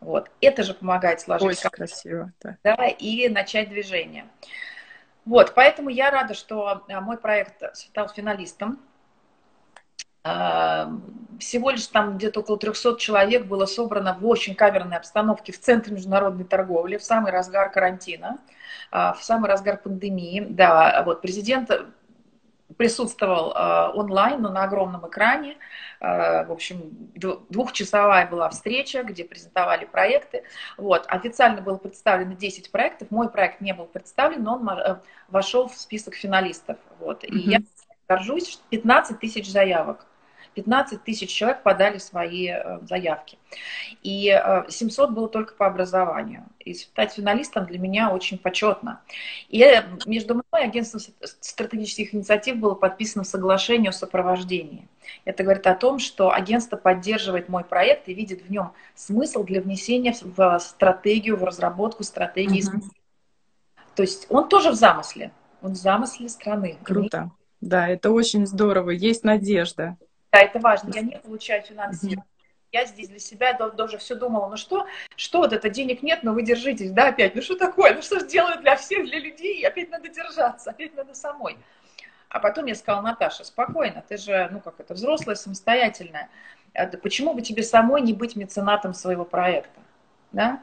[0.00, 0.30] Вот.
[0.40, 1.48] Это же помогает сложить.
[1.48, 2.56] Очень красиво, да.
[2.62, 2.74] да.
[2.88, 4.26] И начать движение.
[5.24, 8.78] Вот, поэтому я рада, что а, мой проект стал финалистом
[10.24, 15.94] всего лишь там где-то около 300 человек было собрано в очень камерной обстановке в Центре
[15.94, 18.38] международной торговли в самый разгар карантина,
[18.90, 20.46] а, в самый разгар пандемии.
[20.48, 21.70] Да, вот президент
[22.76, 25.56] присутствовал а, онлайн, но на огромном экране.
[26.00, 26.90] А, в общем,
[27.50, 30.44] двухчасовая была встреча, где презентовали проекты.
[30.76, 31.04] Вот.
[31.08, 33.10] Официально было представлено 10 проектов.
[33.10, 34.96] Мой проект не был представлен, но он э,
[35.28, 36.78] вошел в список финалистов.
[36.98, 37.24] Вот.
[37.24, 37.50] И mm-hmm.
[37.50, 37.58] я
[38.08, 40.06] горжусь, 15 тысяч заявок.
[40.54, 43.38] 15 тысяч человек подали свои э, заявки.
[44.02, 44.26] И
[44.68, 46.44] 700 э, было только по образованию.
[46.60, 49.00] И стать финалистом для меня очень почетно.
[49.48, 54.88] И э, между мной и агентством стратегических инициатив было подписано соглашение о сопровождении.
[55.24, 59.60] Это говорит о том, что агентство поддерживает мой проект и видит в нем смысл для
[59.60, 62.64] внесения в стратегию, в разработку стратегии.
[62.66, 62.82] Угу.
[63.94, 65.32] То есть он тоже в замысле.
[65.62, 66.78] Он в замысле страны.
[66.82, 67.30] Круто.
[67.60, 68.90] Да, это очень здорово.
[68.90, 69.96] Есть надежда.
[70.34, 70.90] Да, это важно.
[70.92, 72.24] Я не получаю финансирование.
[72.72, 76.32] Я здесь для себя даже все думала, ну что, что вот это, денег нет, но
[76.32, 79.64] вы держитесь, да, опять, ну что такое, ну что же делаю для всех, для людей,
[79.64, 81.56] опять надо держаться, опять надо самой.
[82.30, 86.28] А потом я сказала, Наташа, спокойно, ты же, ну как это, взрослая, самостоятельная,
[87.00, 89.80] почему бы тебе самой не быть меценатом своего проекта,
[90.32, 90.60] да?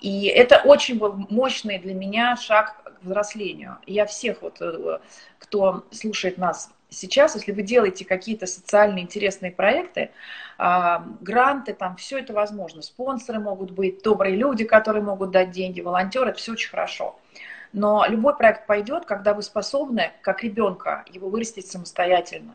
[0.00, 3.78] И это очень был мощный для меня шаг к взрослению.
[3.86, 4.98] Я всех вот, э,
[5.38, 10.10] кто слушает нас сейчас, если вы делаете какие-то социальные интересные проекты,
[10.56, 12.82] а, гранты, там все это возможно.
[12.82, 17.18] Спонсоры могут быть, добрые люди, которые могут дать деньги, волонтеры, это все очень хорошо.
[17.72, 22.54] Но любой проект пойдет, когда вы способны, как ребенка, его вырастить самостоятельно.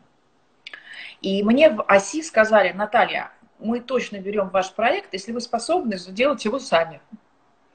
[1.22, 6.44] И мне в ОСИ сказали, Наталья, мы точно берем ваш проект, если вы способны сделать
[6.44, 7.00] его сами.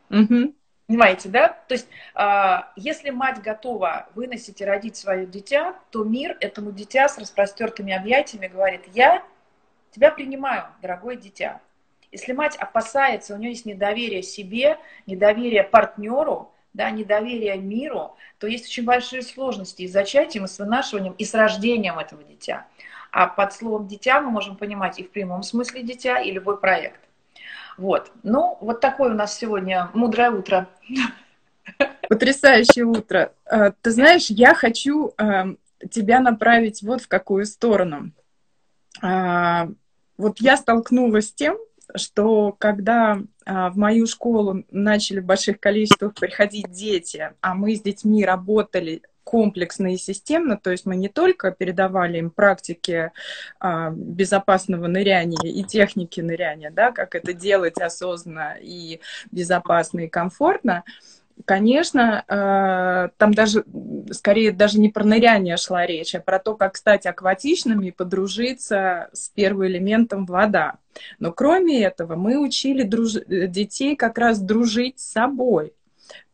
[0.09, 0.53] Угу.
[0.89, 1.49] Понимаете, да?
[1.67, 7.07] То есть, э, если мать готова выносить и родить свое дитя, то мир этому дитя
[7.07, 9.21] с распростертыми объятиями говорит, я
[9.91, 11.61] тебя принимаю, дорогое дитя.
[12.11, 18.65] Если мать опасается, у нее есть недоверие себе, недоверие партнеру, да, недоверие миру, то есть
[18.65, 22.65] очень большие сложности и с зачатием, и с вынашиванием, и с рождением этого дитя.
[23.11, 27.08] А под словом «дитя» мы можем понимать и в прямом смысле «дитя», и любой проект.
[27.79, 28.11] Вот.
[28.23, 30.67] Ну, вот такое у нас сегодня мудрое утро.
[32.09, 33.31] Потрясающее утро.
[33.45, 35.47] А, ты знаешь, я хочу а,
[35.89, 38.11] тебя направить вот в какую сторону.
[39.01, 39.69] А,
[40.17, 41.57] вот я столкнулась с тем,
[41.95, 48.23] что когда в мою школу начали в больших количествах приходить дети, а мы с детьми
[48.23, 53.11] работали комплексно и системно, то есть мы не только передавали им практики
[53.59, 60.83] а, безопасного ныряния и техники ныряния, да, как это делать осознанно и безопасно и комфортно,
[61.45, 63.63] конечно, э, там даже,
[64.11, 69.09] скорее, даже не про ныряние шла речь, а про то, как стать акватичными и подружиться
[69.13, 70.77] с первым элементом вода.
[71.19, 73.13] Но кроме этого, мы учили друж...
[73.27, 75.73] детей как раз дружить с собой.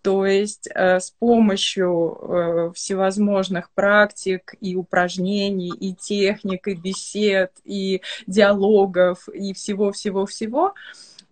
[0.01, 8.01] То есть э, с помощью э, всевозможных практик и упражнений, и техник, и бесед, и
[8.27, 10.73] диалогов, и всего-всего-всего,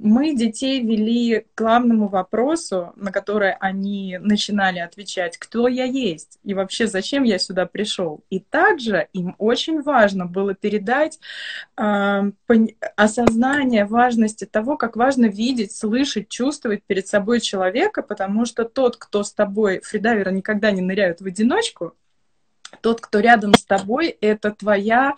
[0.04, 6.54] мы детей вели к главному вопросу, на который они начинали отвечать, кто я есть и
[6.54, 8.22] вообще зачем я сюда пришел.
[8.30, 11.20] И также им очень важно было передать
[11.78, 12.32] э,
[12.98, 19.24] осознание важности того, как важно видеть, слышать, чувствовать перед собой человека, потому что тот, кто
[19.24, 21.96] с тобой, фридайверы никогда не ныряют в одиночку,
[22.82, 25.14] тот, кто рядом с тобой, это твоя,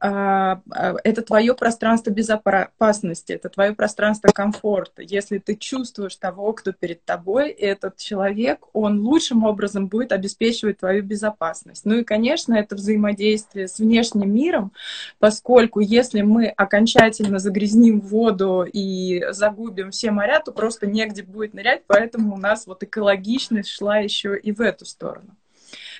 [0.00, 5.02] а, а, это твое пространство безопасности, это твое пространство комфорта.
[5.02, 11.02] Если ты чувствуешь того, кто перед тобой, этот человек, он лучшим образом будет обеспечивать твою
[11.02, 11.84] безопасность.
[11.84, 14.72] Ну и, конечно, это взаимодействие с внешним миром,
[15.18, 21.82] поскольку если мы окончательно загрязним воду и загубим все моря, то просто негде будет нырять,
[21.86, 25.36] поэтому у нас вот экологичность шла еще и в эту сторону.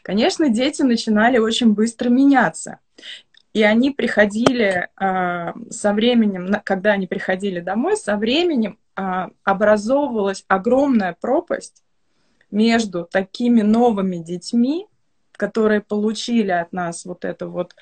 [0.05, 2.79] Конечно, дети начинали очень быстро меняться.
[3.55, 11.17] И они приходили э, со временем, когда они приходили домой, со временем э, образовывалась огромная
[11.19, 11.83] пропасть
[12.51, 14.87] между такими новыми детьми,
[15.33, 17.75] которые получили от нас вот это вот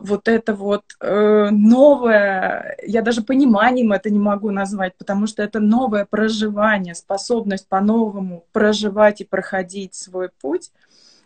[0.00, 5.60] вот это вот э, новое, я даже пониманием это не могу назвать, потому что это
[5.60, 10.70] новое проживание, способность по-новому проживать и проходить свой путь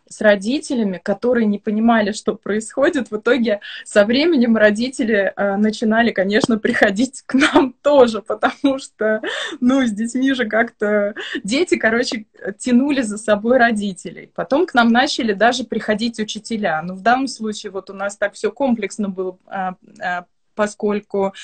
[0.08, 3.10] с родителями, которые не понимали, что происходит.
[3.10, 9.22] В итоге со временем родители э, начинали, конечно, приходить к нам тоже, потому что,
[9.60, 12.26] ну, с детьми же как-то дети, короче,
[12.58, 14.30] тянули за собой родителей.
[14.34, 16.80] Потом к нам начали даже приходить учителя.
[16.82, 20.22] Но в данном случае вот у нас так все комплексно было э,
[20.56, 21.34] поскольку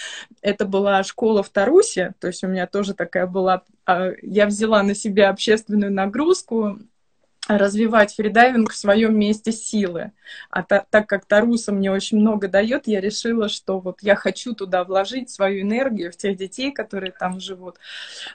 [0.40, 4.82] это была школа в Тарусе, то есть у меня тоже такая была, э, я взяла
[4.82, 6.80] на себя общественную нагрузку,
[7.48, 10.12] развивать фридайвинг в своем месте силы.
[10.50, 14.54] А та, так как Таруса мне очень много дает, я решила, что вот я хочу
[14.54, 17.76] туда вложить свою энергию в тех детей, которые там живут.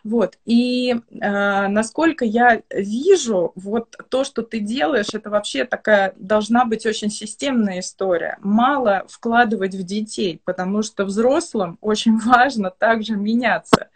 [0.04, 0.38] Вот.
[0.46, 6.86] И э, насколько я вижу, вот то, что ты делаешь, это вообще такая должна быть
[6.86, 8.38] очень системная история.
[8.42, 13.90] Мало вкладывать в детей, потому что взрослым очень важно также меняться.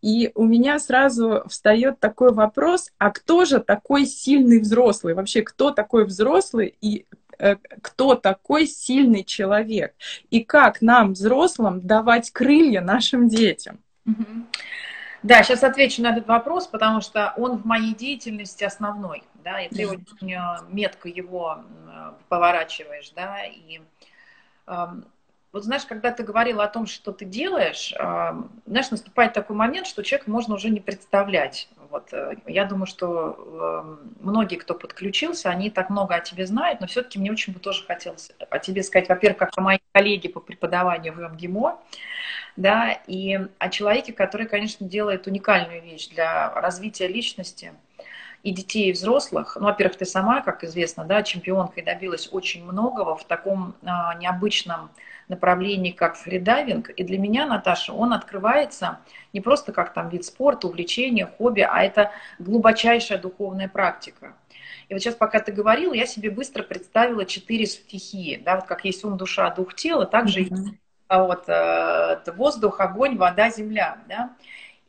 [0.00, 5.14] И у меня сразу встает такой вопрос, а кто же такой сильный взрослый?
[5.14, 7.06] Вообще, кто такой взрослый и
[7.38, 9.94] э, кто такой сильный человек?
[10.30, 13.78] И как нам, взрослым, давать крылья нашим детям?
[15.22, 19.68] Да, сейчас отвечу на этот вопрос, потому что он в моей деятельности основной, да, и
[19.72, 21.64] ты очень э, метко его
[22.28, 23.80] поворачиваешь, да, и
[24.66, 25.04] эм,
[25.52, 27.92] вот знаешь, когда ты говорила о том, что ты делаешь,
[28.66, 31.68] знаешь, наступает такой момент, что человека можно уже не представлять.
[31.90, 36.80] Вот, э, я думаю, что эм, многие, кто подключился, они так много о тебе знают,
[36.80, 40.30] но все-таки мне очень бы тоже хотелось о тебе сказать, во-первых, как о моей коллеге
[40.30, 41.78] по преподаванию в МГИМО,
[42.56, 47.74] да, и о человеке, который, конечно, делает уникальную вещь для развития личности
[48.42, 49.58] и детей, и взрослых.
[49.60, 54.90] Ну, во-первых, ты сама, как известно, да, чемпионкой добилась очень многого в таком а, необычном
[55.32, 56.90] направлений, как фридайвинг.
[56.90, 58.98] И для меня, Наташа, он открывается
[59.32, 64.34] не просто как там вид спорта, увлечение, хобби, а это глубочайшая духовная практика.
[64.88, 68.84] И вот сейчас, пока ты говорила, я себе быстро представила четыре стихии, да, вот как
[68.84, 71.26] есть ум, душа, дух, тело, также mm-hmm.
[71.26, 74.36] вот, э, воздух, огонь, вода, земля, да.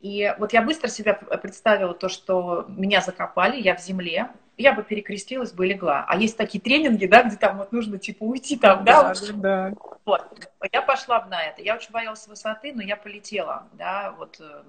[0.02, 4.82] И вот я быстро себя представила то, что меня закопали, я в земле, я бы
[4.82, 6.04] перекрестилась бы легла.
[6.08, 9.02] А есть такие тренинги, да, где там вот нужно типа уйти там, да?
[9.02, 9.40] Да, вот.
[9.40, 9.72] да.
[10.04, 10.50] Вот.
[10.72, 11.62] Я пошла на это.
[11.62, 14.62] Я очень боялась высоты, но я полетела, да, вот э,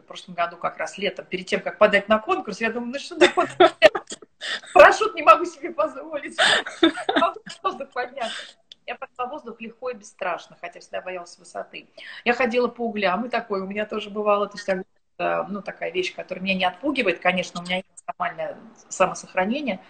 [0.00, 2.98] в прошлом году как раз летом, перед тем, как подать на конкурс, я думаю, ну
[2.98, 3.48] что такое?
[4.72, 6.38] Парашют не могу себе позволить.
[7.62, 8.56] Воздух подняться.
[8.86, 11.88] Я пошла в воздух легко и бесстрашно, хотя всегда боялась высоты.
[12.24, 14.46] Я ходила по углям, и такое у меня тоже бывало.
[14.46, 14.86] То есть
[15.18, 18.56] Э, ну, такая вещь, которая меня не отпугивает, конечно, у меня есть нормальное
[18.88, 19.80] самосохранение.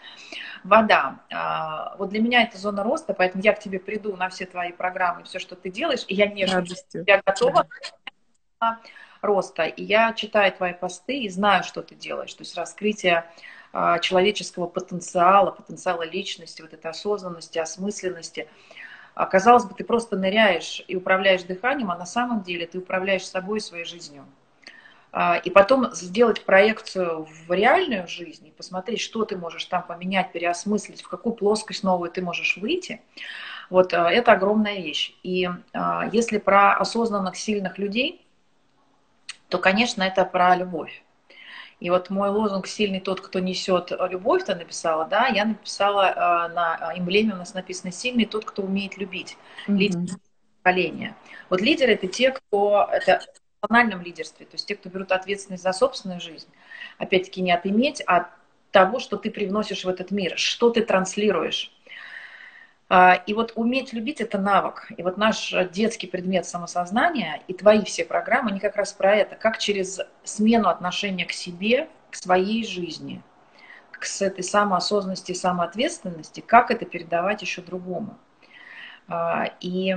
[0.64, 1.20] Вода.
[1.32, 4.72] А, вот для меня это зона роста, поэтому я к тебе приду на все твои
[4.72, 6.44] программы, все, что ты делаешь, и я не
[7.06, 7.66] я готова
[8.60, 8.80] да.
[9.22, 9.64] роста.
[9.64, 12.34] И я читаю твои посты и знаю, что ты делаешь.
[12.34, 13.24] То есть раскрытие
[13.72, 18.48] а, человеческого потенциала, потенциала личности, вот этой осознанности, осмысленности.
[19.14, 23.26] А, казалось бы, ты просто ныряешь и управляешь дыханием, а на самом деле ты управляешь
[23.26, 24.24] собой и своей жизнью.
[25.10, 30.32] А, и потом сделать проекцию в реальную жизнь и посмотреть, что ты можешь там поменять,
[30.32, 33.00] переосмыслить, в какую плоскость новую ты можешь выйти,
[33.70, 35.14] вот а, это огромная вещь.
[35.22, 38.26] И а, если про осознанных, сильных людей,
[39.48, 41.02] то, конечно, это про любовь.
[41.80, 46.92] И вот мой лозунг «Сильный тот, кто несет любовь» ты написала, да, я написала на
[46.96, 49.38] эмблеме у нас написано «Сильный тот, кто умеет любить».
[49.68, 49.76] Mm-hmm.
[49.76, 50.00] Лидер
[50.60, 51.16] поколения.
[51.48, 52.88] Вот лидеры– это те, кто…
[52.92, 53.22] Это
[53.62, 56.48] национальном лидерстве, то есть те, кто берут ответственность за собственную жизнь,
[56.98, 58.30] опять-таки не отыметь, а
[58.70, 61.72] того, что ты привносишь в этот мир, что ты транслируешь.
[62.90, 64.90] А, и вот уметь любить– это навык.
[64.96, 69.36] И вот наш детский предмет самосознания и твои все программы, они как раз про это.
[69.36, 73.22] Как через смену отношения к себе, к своей жизни,
[73.90, 78.16] к с этой самоосознанности и самоответственности, как это передавать еще другому.
[79.06, 79.96] А, и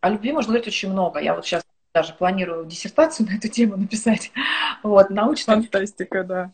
[0.00, 1.20] о любви можно говорить очень много.
[1.20, 1.62] Я вот сейчас
[1.98, 4.30] даже планирую диссертацию на эту тему написать.
[4.84, 5.56] Вот, научная.
[5.56, 6.52] Фантастика, да.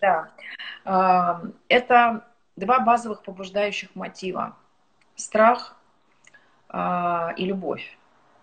[0.00, 1.42] Да.
[1.68, 4.56] Это два базовых побуждающих мотива.
[5.16, 5.76] Страх
[6.68, 7.98] а, и любовь.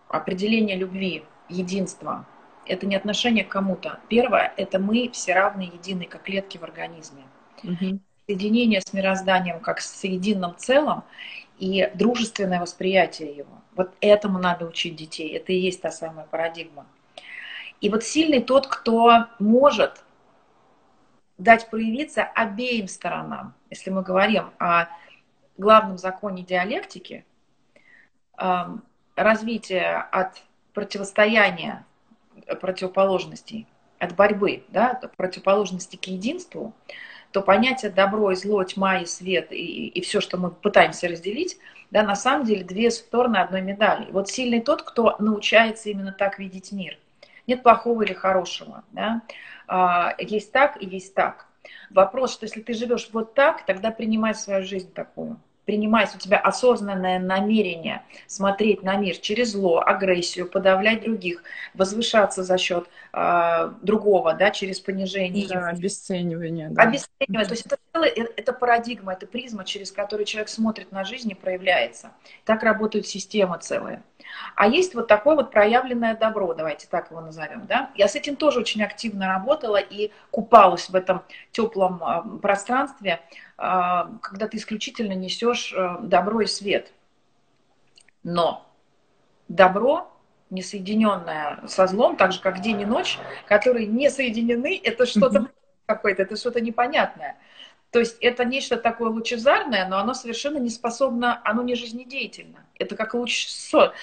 [0.10, 2.26] Определение любви, единства.
[2.66, 4.00] Это не отношение к кому-то.
[4.10, 7.24] Первое– это мы все равны, единые, как клетки в организме.
[7.64, 8.00] Угу.
[8.28, 11.04] Соединение с мирозданием как с единым целым
[11.60, 13.62] и дружественное восприятие его.
[13.76, 15.36] Вот этому надо учить детей.
[15.36, 16.86] Это и есть та самая парадигма.
[17.82, 20.04] И вот сильный тот, кто может
[21.38, 23.54] дать проявиться обеим сторонам.
[23.70, 24.88] Если мы говорим о
[25.58, 27.26] главном законе диалектики,
[28.38, 28.84] эм,
[29.16, 30.42] развитие от
[30.74, 31.86] противостояния
[32.62, 33.68] противоположностей,
[34.00, 36.74] от борьбы, да, от противоположности к единству,
[37.34, 41.58] то понятие добро и зло, тьма и свет и, и все, что мы пытаемся разделить,
[41.90, 44.12] да, на самом деле две стороны одной медали.
[44.12, 46.98] Вот сильный тот, кто научается именно так видеть мир.
[47.48, 48.84] Нет плохого или хорошего.
[48.92, 49.22] Да?
[49.68, 51.48] А, есть так и есть так.
[51.90, 56.38] Вопрос, что если ты живешь вот так, тогда принимай свою жизнь такую принимать у тебя
[56.38, 64.34] осознанное намерение смотреть на мир через зло, агрессию, подавлять других, возвышаться за счет э, другого,
[64.34, 65.48] да, через понижение.
[65.48, 66.70] Да, обесценивание.
[66.70, 66.84] Да.
[66.84, 67.46] Обесценивание.
[67.46, 71.32] То есть это, целое, э, это парадигма, это призма, через которую человек смотрит на жизнь
[71.32, 72.12] и проявляется.
[72.46, 74.04] Так работает система целая.
[74.56, 77.92] А есть вот такое вот проявленное добро, давайте так его назовем, да.
[77.96, 83.22] Я с этим тоже очень активно работала и купалась в этом теплом э, пространстве,
[83.58, 86.92] а, когда ты исключительно несешь э, добро и свет.
[88.24, 88.70] Но
[89.48, 90.12] добро,
[90.50, 95.48] не соединенное со злом, так же как день и ночь, которые не соединены, это что-то
[95.86, 97.38] какое-то, это что-то непонятное.
[97.94, 102.66] То есть это нечто такое лучезарное, но оно совершенно не способно, оно не жизнедеятельно.
[102.80, 103.48] Это как луч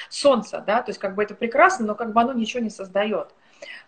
[0.09, 3.35] солнца, да, то есть как бы это прекрасно, но как бы оно ничего не создает.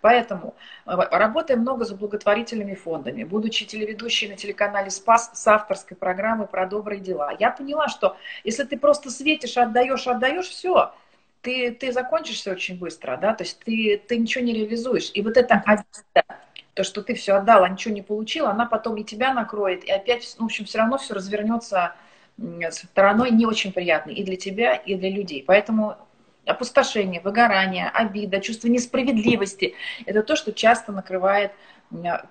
[0.01, 3.23] Поэтому э, работаем много за благотворительными фондами.
[3.23, 8.65] Будучи телеведущей на телеканале «Спас» с авторской программой про добрые дела, я поняла, что если
[8.65, 10.93] ты просто светишь, отдаешь, отдаешь, все,
[11.43, 15.13] ты, ты закончишься очень быстро, да, то есть ты, ты ничего не реализуешь.
[15.15, 16.43] И вот это обида,
[16.75, 20.35] то, что ты все отдала, ничего не получила, она потом и тебя накроет, и опять,
[20.39, 21.95] ну, в общем, все равно все развернется
[22.71, 25.45] стороной не очень приятной и для тебя, и для людей.
[25.47, 25.97] Поэтому
[26.47, 29.75] опустошение, выгорание, обида, чувство несправедливости.
[30.07, 31.53] Это то, что часто накрывает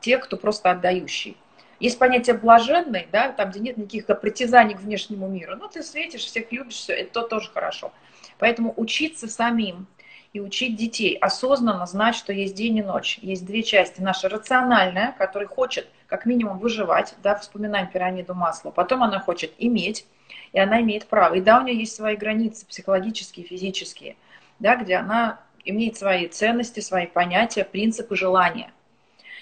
[0.01, 1.37] тех, кто просто отдающий.
[1.79, 5.55] Есть понятие блаженный, да, там, где нет никаких притязаний к внешнему миру.
[5.55, 7.91] Ну, ты светишь, всех любишь, все, это тоже хорошо.
[8.37, 9.87] Поэтому учиться самим
[10.33, 13.19] и учить детей осознанно знать, что есть день и ночь.
[13.21, 14.01] Есть две части.
[14.01, 18.71] Наша рациональная, которая хочет как минимум выживать, да, вспоминаем пирамиду масла.
[18.71, 20.05] Потом она хочет иметь,
[20.53, 21.35] и она имеет право.
[21.35, 24.15] И да, у нее есть свои границы психологические, физические,
[24.59, 28.71] да, где она имеет свои ценности, свои понятия, принципы, желания.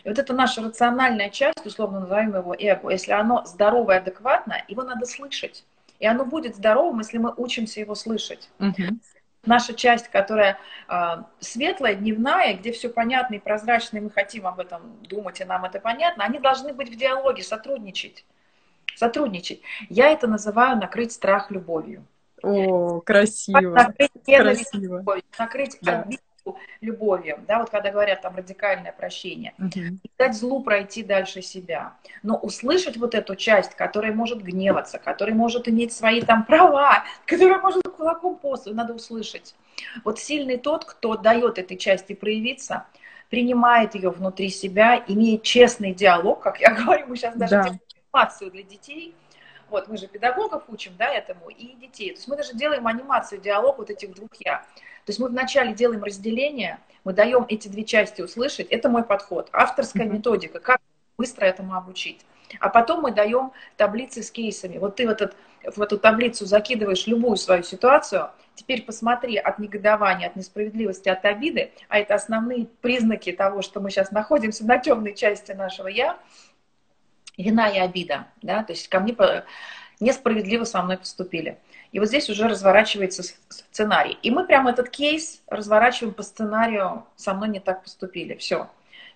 [0.03, 4.83] И вот это наша рациональная часть, условно называем его эго, если оно здоровое, адекватное, его
[4.83, 5.65] надо слышать.
[5.99, 8.49] И оно будет здоровым, если мы учимся его слышать.
[8.59, 8.99] Угу.
[9.45, 14.59] Наша часть, которая э, светлая, дневная, где все понятно и прозрачно, и мы хотим об
[14.59, 18.25] этом думать, и нам это понятно, они должны быть в диалоге, сотрудничать
[18.99, 19.61] сотрудничать.
[19.89, 22.05] Я это называю накрыть страх любовью.
[22.43, 23.59] О, красиво.
[23.59, 24.97] Накрыть красиво.
[24.97, 26.01] любовью, накрыть да.
[26.01, 26.21] обиду
[26.81, 29.97] любовью, да, вот когда говорят там радикальное прощение, угу.
[30.17, 35.67] дать злу пройти дальше себя, но услышать вот эту часть, которая может гневаться, которая может
[35.67, 39.55] иметь свои там права, которая может кулаком по надо услышать.
[40.03, 42.85] Вот сильный тот, кто дает этой части проявиться,
[43.29, 47.79] принимает ее внутри себя, имеет честный диалог, как я говорю, мы сейчас даже да
[48.09, 49.15] информацию для детей,
[49.69, 52.09] Вот, мы же педагогов учим, да, этому, и детей.
[52.09, 54.57] То есть мы даже делаем анимацию, диалог вот этих двух «я».
[55.05, 58.67] То есть мы вначале делаем разделение, мы даем эти две части услышать.
[58.69, 59.49] Это мой подход.
[59.51, 60.11] Авторская mm-hmm.
[60.11, 60.81] методика, как
[61.17, 62.25] быстро этому обучить.
[62.59, 64.77] А потом мы даем таблицы с кейсами.
[64.77, 70.27] Вот ты в, этот, в эту таблицу закидываешь любую свою ситуацию, теперь посмотри от негодования,
[70.27, 75.13] от несправедливости, от обиды, а это основные признаки того, что мы сейчас находимся на темной
[75.13, 76.17] части нашего «я»,
[77.43, 79.15] вина и обида, да, то есть ко мне
[79.99, 81.57] несправедливо со мной поступили.
[81.91, 84.17] И вот здесь уже разворачивается сценарий.
[84.21, 88.35] И мы прямо этот кейс разворачиваем по сценарию «со мной не так поступили».
[88.35, 88.69] Все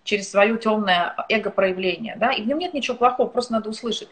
[0.03, 4.09] через свое темное эго-проявление, да, и в нем нет ничего плохого, просто надо услышать.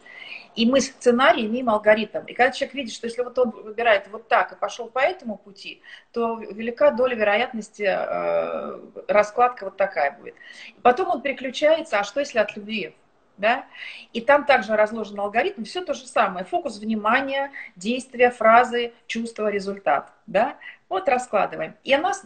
[0.55, 2.25] И мы сценарий имеем алгоритм.
[2.27, 5.37] И когда человек видит, что если вот он выбирает вот так и пошел по этому
[5.37, 5.81] пути,
[6.11, 10.35] то велика доля вероятности э, раскладка вот такая будет.
[10.67, 12.93] И потом он переключается, а что если от любви?
[13.37, 13.65] Да?
[14.13, 16.45] И там также разложен алгоритм, все то же самое.
[16.45, 20.11] Фокус внимания, действия, фразы, чувства, результат.
[20.27, 20.57] Да?
[20.89, 21.75] Вот раскладываем.
[21.83, 22.23] И у нас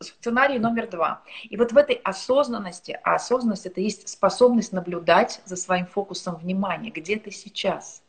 [0.00, 1.22] сценарий номер два.
[1.44, 6.90] И вот в этой осознанности, а осознанность это есть способность наблюдать за своим фокусом внимания,
[6.90, 8.02] где ты сейчас.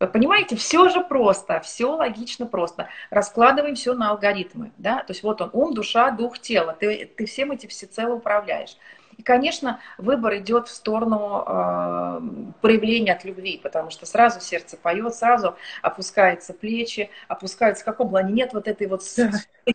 [0.00, 2.88] Вы понимаете, все же просто, все логично просто.
[3.10, 4.72] Раскладываем все на алгоритмы.
[4.78, 5.04] Да?
[5.04, 6.72] То есть вот он, ум, душа, дух, тело.
[6.72, 8.78] Ты, ты всем этим всецело управляешь.
[9.20, 12.20] И, конечно, выбор идет в сторону э,
[12.62, 18.32] проявления от любви, потому что сразу сердце поет, сразу опускаются плечи, опускаются, в каком плане
[18.32, 19.02] нет вот этой вот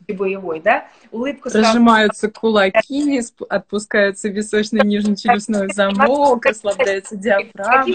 [0.07, 2.33] боевой, да, улыбка Разжимаются сразу...
[2.33, 7.93] кулаки, отпускается височно-нижний-челюстной замок, ослабляется диафрагма,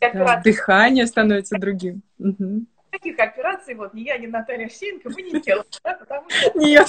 [0.00, 2.02] да, дыхание становится другим.
[2.18, 2.64] Угу.
[2.90, 6.58] Таких операций вот ни я, ни Наталья Овсеенко мы не делаем, да, потому что...
[6.58, 6.88] Нет.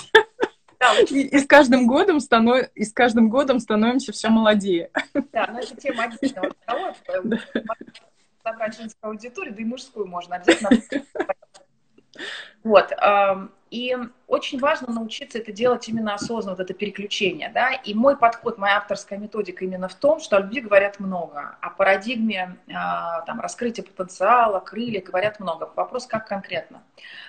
[1.10, 2.68] И, и, с каждым годом станов...
[2.74, 4.90] и с каждым годом становимся все молодее.
[5.32, 6.96] Да, но это тема отдельного разговора.
[8.44, 11.06] Собрать женскую аудиторию, да и мужскую можно обязательно.
[12.64, 12.91] Вот.
[13.72, 13.97] И
[14.28, 17.72] очень важно научиться это делать именно осознанно, вот это переключение, да.
[17.72, 21.70] И мой подход, моя авторская методика именно в том, что о любви говорят много, о
[21.70, 25.72] парадигме а, там, раскрытия потенциала, крылья говорят много.
[25.74, 26.84] Вопрос, как конкретно.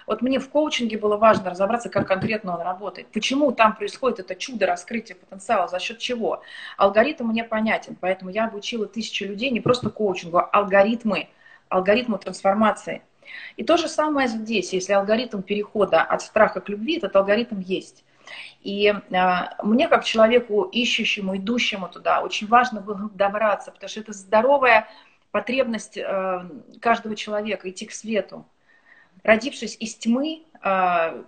[0.09, 3.07] Вот мне в коучинге было важно разобраться, как конкретно он работает.
[3.13, 6.43] Почему там происходит это чудо раскрытия потенциала, за счет чего?
[6.77, 11.29] Алгоритм мне понятен, поэтому я обучила тысячи людей не просто коучингу, а алгоритмы,
[11.69, 13.03] алгоритму трансформации–
[13.57, 18.05] и то же самое здесь, если алгоритм перехода от страха к любви, этот алгоритм есть.
[18.63, 24.13] И э, мне, как человеку, ищущему, идущему туда, очень важно было добраться, потому что это
[24.13, 24.89] здоровая
[25.31, 26.49] потребность э,
[26.81, 28.47] каждого человека идти к свету.
[29.25, 31.23] Родившись из тьмы, э,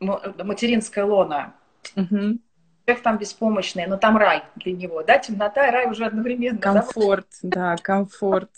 [0.00, 1.54] материнская лона,
[1.96, 2.38] угу.
[2.86, 6.58] человек там беспомощный, но там рай для него, да, темнота и рай уже одновременно.
[6.58, 8.50] Комфорт, да, да комфорт.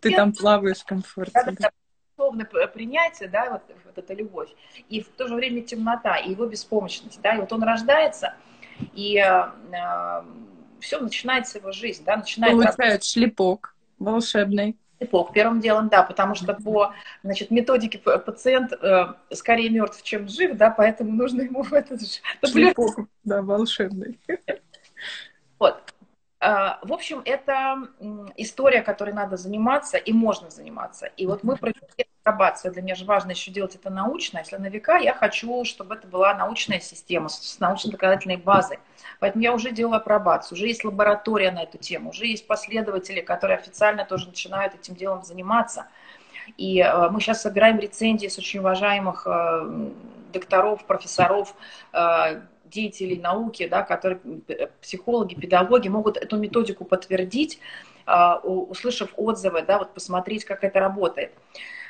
[0.00, 0.84] Ты там плаваешь.
[0.88, 1.70] Да, да
[2.16, 4.50] безусловное принятие, да, вот, вот эта любовь,
[4.88, 8.34] и в то же время темнота, и его беспомощность, да, и вот он рождается,
[8.94, 10.22] и э, э,
[10.80, 12.54] все, начинается его жизнь, да, начинает...
[12.54, 14.76] Получает шлепок волшебный.
[14.98, 20.56] Шлепок, первым делом, да, потому что по, значит, методике пациент э, скорее мертв, чем жив,
[20.56, 22.00] да, поэтому нужно ему в этот
[22.44, 24.18] шлепок, да, волшебный.
[25.58, 25.91] Вот.
[26.44, 27.88] А, в общем, это
[28.36, 31.06] история, которой надо заниматься и можно заниматься.
[31.06, 31.78] И вот мы провели
[32.24, 32.72] апробацию.
[32.72, 34.38] Для меня же важно еще делать это научно.
[34.38, 38.80] Если на века, я хочу, чтобы это была научная система с научно-доказательной базой.
[39.20, 43.56] Поэтому я уже делала апробацию, уже есть лаборатория на эту тему, уже есть последователи, которые
[43.56, 45.86] официально тоже начинают этим делом заниматься.
[46.56, 49.90] И э, мы сейчас собираем рецензии с очень уважаемых э,
[50.32, 51.54] докторов, профессоров,
[51.92, 52.40] э,
[52.72, 54.20] деятелей науки, да, которые
[54.80, 57.58] психологи, педагоги могут эту методику подтвердить,
[58.06, 61.32] а, услышав отзывы, да, вот посмотреть, как это работает.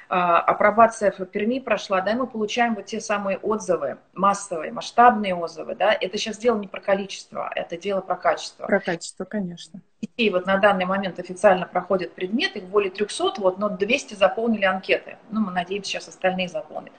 [0.09, 5.35] А, апробация в Перми прошла, да, и мы получаем вот те самые отзывы, массовые, масштабные
[5.35, 8.67] отзывы, да, это сейчас дело не про количество, это дело про качество.
[8.67, 9.81] Про качество, конечно.
[10.01, 14.65] Детей вот на данный момент официально проходят предметы, их более 300, вот, но 200 заполнили
[14.65, 15.17] анкеты.
[15.31, 16.93] Ну, мы надеемся, сейчас остальные заполнят.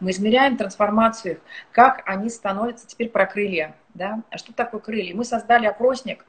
[0.00, 1.38] Мы измеряем трансформацию их,
[1.72, 5.14] как они становятся теперь про крылья, да, а что такое крылья?
[5.16, 6.24] Мы создали опросник,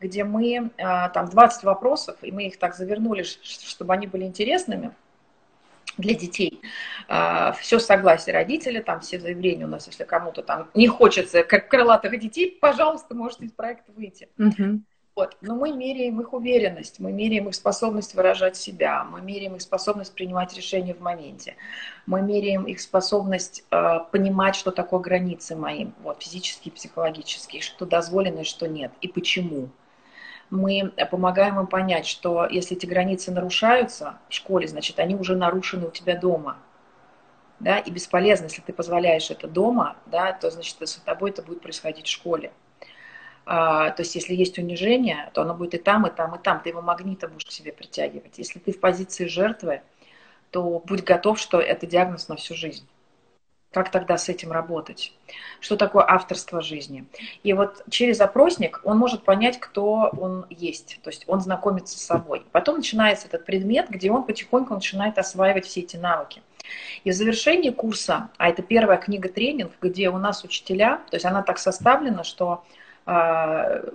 [0.00, 4.92] где мы, а, там 20 вопросов, и мы их так завернули, чтобы они были интересными,
[5.98, 6.62] для детей.
[7.08, 11.68] А, все согласие родителя, там все заявления у нас, если кому-то там не хочется, как
[11.68, 14.28] крылатых детей, пожалуйста, можете из проекта выйти.
[14.38, 14.80] Угу.
[15.18, 15.36] Вот.
[15.40, 20.14] Но мы меряем их уверенность, мы меряем их способность выражать себя, мы меряем их способность
[20.14, 21.56] принимать решения в моменте,
[22.06, 28.40] мы меряем их способность э, понимать, что такое границы мои, вот, физические, психологические, что дозволено
[28.40, 29.70] и что нет, и почему.
[30.50, 35.86] Мы помогаем им понять, что если эти границы нарушаются в школе, значит, они уже нарушены
[35.86, 36.56] у тебя дома.
[37.60, 41.60] Да, и бесполезно, если ты позволяешь это дома, да, то значит с тобой это будет
[41.60, 42.52] происходить в школе.
[43.50, 46.60] А, то есть, если есть унижение, то оно будет и там, и там, и там.
[46.60, 48.38] Ты его магнитом будешь к себе притягивать.
[48.38, 49.82] Если ты в позиции жертвы,
[50.50, 52.86] то будь готов, что это диагноз на всю жизнь.
[53.70, 55.12] Как тогда с этим работать?
[55.60, 57.04] Что такое авторство жизни?
[57.42, 61.00] И вот через опросник он может понять, кто он есть.
[61.02, 62.46] То есть он знакомится с собой.
[62.50, 66.42] Потом начинается этот предмет, где он потихоньку начинает осваивать все эти навыки.
[67.04, 71.42] И в завершении курса, а это первая книга-тренинг, где у нас учителя, то есть она
[71.42, 72.64] так составлена, что
[73.06, 73.90] э,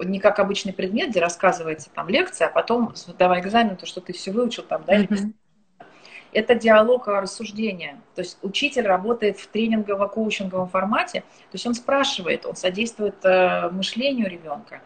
[0.00, 4.12] не как обычный предмет, где рассказывается там лекция, а потом, давай экзамен, то, что ты
[4.12, 5.32] все выучил там, да, mm-hmm
[6.32, 8.00] это диалог рассуждения.
[8.14, 14.28] То есть учитель работает в тренингово-коучинговом формате, то есть он спрашивает, он содействует э, мышлению
[14.28, 14.80] ребенка.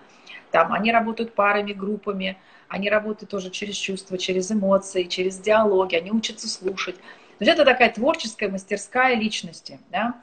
[0.50, 2.36] Там они работают парами, группами,
[2.68, 6.96] они работают тоже через чувства, через эмоции, через диалоги, они учатся слушать.
[6.96, 9.80] То есть это такая творческая мастерская личности.
[9.90, 10.22] Да?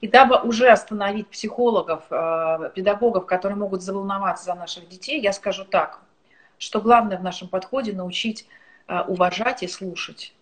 [0.00, 5.64] И дабы уже остановить психологов, э, педагогов, которые могут заволноваться за наших детей, я скажу
[5.64, 6.00] так,
[6.58, 8.46] что главное в нашем подходе научить
[9.06, 10.34] уважать и слушать.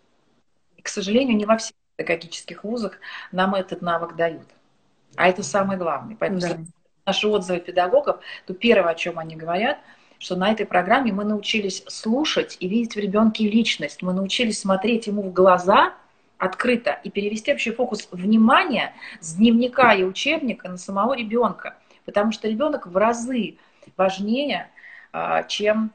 [0.76, 2.98] И, к сожалению, не во всех педагогических вузах
[3.32, 4.46] нам этот навык дают.
[5.16, 6.16] А это самое главное.
[6.18, 6.58] Поэтому да.
[7.06, 9.78] наши отзывы педагогов, то первое, о чем они говорят,
[10.18, 14.02] что на этой программе мы научились слушать и видеть в ребенке личность.
[14.02, 15.94] Мы научились смотреть ему в глаза
[16.38, 21.76] открыто и перевести вообще фокус внимания с дневника и учебника на самого ребенка.
[22.04, 23.58] Потому что ребенок в разы
[23.96, 24.70] важнее,
[25.12, 25.90] а, чем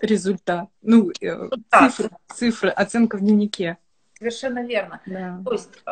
[0.00, 0.68] результат.
[0.82, 3.78] Ну, э, цифры, цифры, оценка в дневнике.
[4.18, 5.00] Совершенно верно.
[5.06, 5.40] Да.
[5.44, 5.90] То есть э,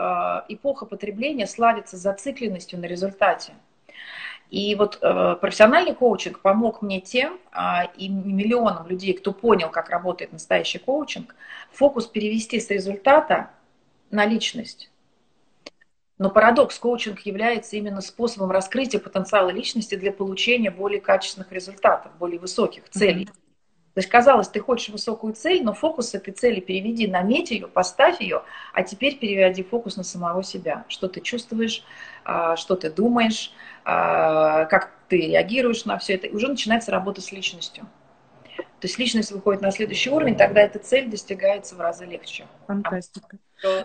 [0.49, 3.53] эпоха потребления славится зацикленностью на результате.
[4.51, 9.91] И вот э, профессиональный коучинг помог мне тем, э, и миллионам людей, кто понял, как
[9.91, 11.35] работает настоящий коучинг,
[11.73, 13.51] фокус перевести с результата
[14.11, 14.91] на личность.
[16.19, 22.41] Но парадокс, коучинг является именно способом раскрытия потенциала личности для получения более качественных результатов, более
[22.41, 23.25] высоких целей.
[23.25, 23.46] Mm-hmm.
[23.97, 28.21] То есть, казалось, ты хочешь высокую цель, но фокус этой цели переведи, наметь ее, поставь
[28.21, 28.43] ее,
[28.75, 30.85] а теперь переведи фокус на самого себя.
[30.89, 31.83] Что ты чувствуешь,
[32.23, 33.55] а, что ты думаешь,
[33.87, 36.27] а, как ты реагируешь на все это.
[36.27, 37.87] И уже начинается работа с личностью.
[38.59, 42.47] То есть личность выходит на следующий уровень, тогда эта цель достигается в разы легче.
[42.67, 43.39] Фантастика.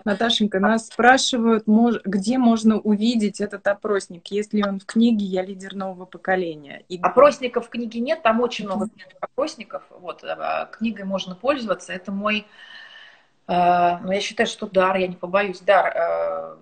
[0.04, 1.64] Наташенька, нас спрашивают,
[2.04, 6.84] где можно увидеть этот опросник, есть ли он в книге «Я лидер нового поколения».
[6.88, 7.00] И...
[7.00, 8.88] Опросников в книге нет, там очень много
[9.20, 9.82] опросников.
[9.90, 11.92] Вот, а, книгой можно пользоваться.
[11.92, 12.46] Это мой,
[13.48, 16.56] э, ну, я считаю, что дар, я не побоюсь, дар э,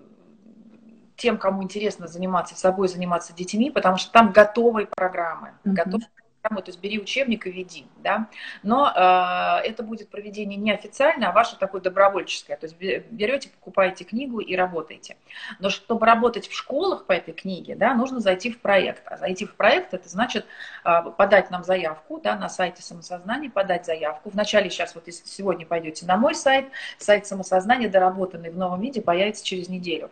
[1.17, 5.73] тем, кому интересно заниматься собой, заниматься детьми, потому что там готовые программы, mm-hmm.
[5.73, 6.09] готовые
[6.41, 8.27] то есть бери учебник и веди, да,
[8.63, 14.03] но э, это будет проведение не официальное, а ваше такое добровольческое, то есть берете, покупаете
[14.03, 15.17] книгу и работаете.
[15.59, 19.45] Но чтобы работать в школах по этой книге, да, нужно зайти в проект, а зайти
[19.45, 20.45] в проект это значит
[20.83, 24.29] э, подать нам заявку, да, на сайте самосознания, подать заявку.
[24.29, 26.65] Вначале сейчас вот если сегодня пойдете на мой сайт,
[26.97, 30.09] сайт самосознания доработанный в новом виде появится через неделю.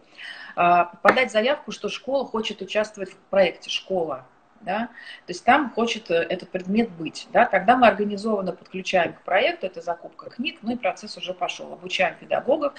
[0.55, 4.25] Э, подать заявку, что школа хочет участвовать в проекте, школа,
[4.62, 4.88] да,
[5.26, 9.66] то есть там хочет э, этот предмет быть, да, тогда мы организованно подключаем к проекту,
[9.68, 12.74] это закупка книг, ну и процесс уже пошел, обучаем педагогов,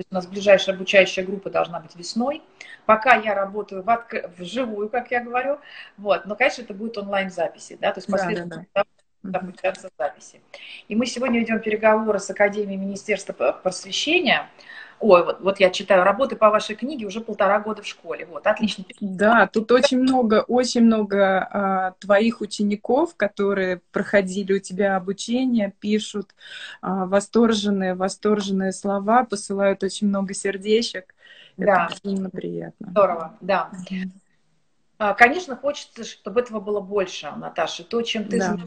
[0.00, 2.42] то есть у нас ближайшая обучающая группа должна быть весной.
[2.86, 4.14] Пока я работаю в отк...
[4.38, 5.58] вживую, как я говорю,
[5.98, 8.84] вот, но, конечно, это будет онлайн-записи, да, то есть последовательно да,
[9.22, 9.38] да, да.
[9.40, 10.40] обучаться записи.
[10.88, 14.48] И мы сегодня ведем переговоры с Академией Министерства просвещения,
[15.00, 18.26] Ой, вот, вот я читаю работы по вашей книге уже полтора года в школе.
[18.26, 18.84] Вот, отлично.
[19.00, 26.34] Да, тут очень много, очень много а, твоих учеников, которые проходили у тебя обучение, пишут
[26.82, 31.14] а, восторженные, восторженные слова, посылают очень много сердечек.
[31.56, 31.86] Да.
[31.86, 32.90] Это безумно приятно.
[32.90, 33.70] Здорово, да.
[33.72, 35.14] Угу.
[35.16, 37.84] Конечно, хочется, чтобы этого было больше, Наташа.
[37.84, 38.58] То, чем ты да.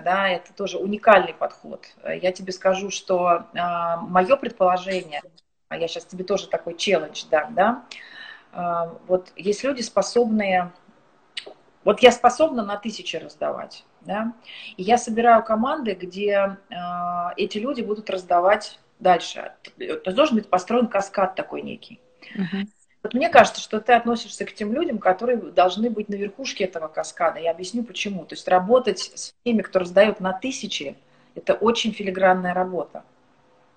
[0.00, 1.86] да, это тоже уникальный подход.
[2.04, 7.54] Я тебе скажу, что а, мое предположение, а я сейчас тебе тоже такой челлендж дам,
[7.54, 7.84] да,
[8.52, 10.72] а, вот есть люди, способные,
[11.84, 14.32] вот я способна на тысячи раздавать, да,
[14.76, 16.74] и я собираю команды, где э,
[17.36, 19.52] эти люди будут раздавать дальше.
[19.76, 22.00] То должен быть построен каскад такой некий.
[22.34, 22.66] Uh-huh.
[23.02, 26.88] Вот мне кажется, что ты относишься к тем людям, которые должны быть на верхушке этого
[26.88, 27.38] каскада.
[27.38, 28.24] Я объясню почему.
[28.24, 30.96] То есть работать с теми, кто раздает на тысячи,
[31.34, 33.04] это очень филигранная работа.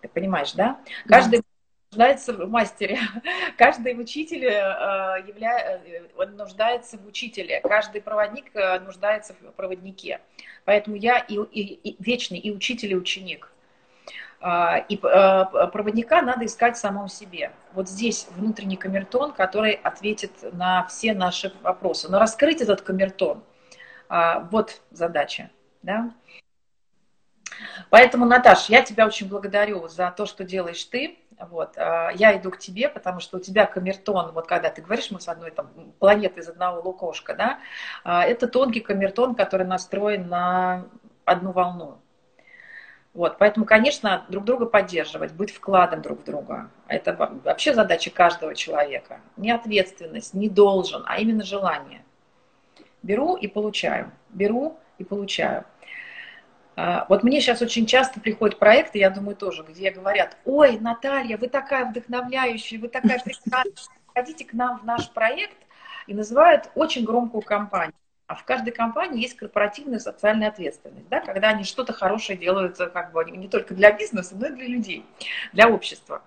[0.02, 0.80] Ты понимаешь, да?
[1.08, 1.44] Каждый
[1.92, 3.00] нуждается в мастере,
[3.58, 5.82] каждый учитель э, явля...
[6.18, 10.22] он нуждается в учителе, каждый проводник э, нуждается в проводнике.
[10.64, 13.52] Поэтому я и, и, и вечный и учитель, и ученик.
[14.40, 17.52] А, и э, проводника надо искать в самом себе.
[17.74, 22.10] Вот здесь внутренний камертон, который ответит на все наши вопросы.
[22.10, 23.44] Но раскрыть этот камертон,
[24.08, 25.50] а, вот задача.
[25.84, 26.12] Да?
[27.90, 31.18] Поэтому, Наташ, я тебя очень благодарю за то, что делаешь ты.
[31.50, 31.78] Вот.
[31.78, 35.20] А, я иду к тебе, потому что у тебя камертон, вот когда ты говоришь, мы
[35.20, 35.70] с одной там,
[36.00, 37.60] планеты из одного лукошка, да,
[38.04, 40.86] а, это тонкий камертон, который настроен на
[41.26, 41.98] одну волну.
[43.14, 46.70] Вот, поэтому, конечно, друг друга поддерживать, быть вкладом друг в друга.
[46.88, 47.14] Это
[47.44, 49.20] вообще задача каждого человека.
[49.36, 52.06] Не ответственность, не должен, а именно желание.
[53.04, 54.12] Беру и получаю.
[54.30, 55.66] Беру и получаю.
[56.76, 61.38] А, вот мне сейчас очень часто приходят проекты, я думаю тоже, где говорят, ой, Наталья,
[61.38, 63.74] вы такая вдохновляющая, вы такая прекрасная,
[64.14, 65.58] ходите к нам в наш проект
[66.08, 67.94] и называют очень громкую компанию.
[68.28, 73.12] А в каждой компании есть корпоративная социальная ответственность, да, когда они что-то хорошее делают как
[73.12, 75.06] бы не только для бизнеса, но и для людей,
[75.52, 76.22] для общества.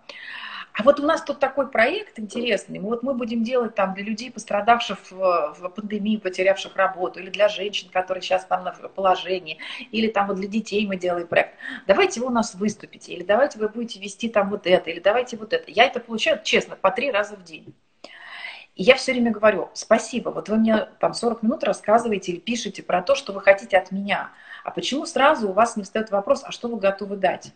[0.75, 2.81] А вот у нас тут такой проект интересный.
[2.81, 7.49] Вот мы будем делать там для людей, пострадавших в, в пандемии, потерявших работу, или для
[7.49, 9.59] женщин, которые сейчас там на положении,
[9.93, 11.55] или там вот для детей мы делаем проект.
[11.87, 15.37] Давайте вы у нас выступите, или давайте вы будете вести там вот это, или давайте
[15.37, 15.71] вот это.
[15.71, 17.73] Я это получаю, честно, по три раза в день.
[18.75, 22.83] И я все время говорю, спасибо, вот вы мне там 40 минут рассказываете или пишете
[22.83, 24.33] про то, что вы хотите от меня.
[24.65, 27.53] А почему сразу у вас не встает вопрос, а что вы готовы дать?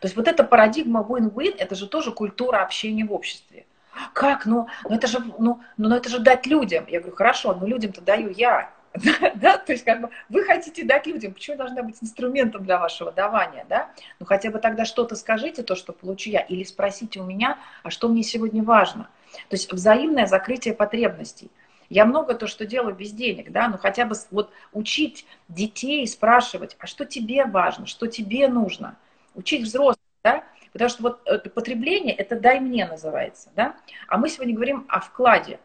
[0.00, 3.66] То есть вот эта парадигма win-win, это же тоже культура общения в обществе.
[4.12, 4.46] Как?
[4.46, 6.86] Ну, ну это же, ну, ну это же дать людям.
[6.88, 8.70] Я говорю, хорошо, но людям-то даю я.
[9.36, 13.10] да, то есть как бы вы хотите дать людям, почему должна быть инструментом для вашего
[13.10, 13.90] давания, да?
[14.20, 17.90] Ну хотя бы тогда что-то скажите, то, что получу я, или спросите у меня, а
[17.90, 19.08] что мне сегодня важно.
[19.48, 21.50] То есть взаимное закрытие потребностей.
[21.88, 26.76] Я много то, что делаю без денег, да, но хотя бы вот учить детей спрашивать,
[26.78, 28.96] а что тебе важно, что тебе нужно–
[29.34, 33.76] учить взрослых, да, потому что вот это потребление, это дай мне называется, да,
[34.08, 35.58] а мы сегодня говорим о вкладе,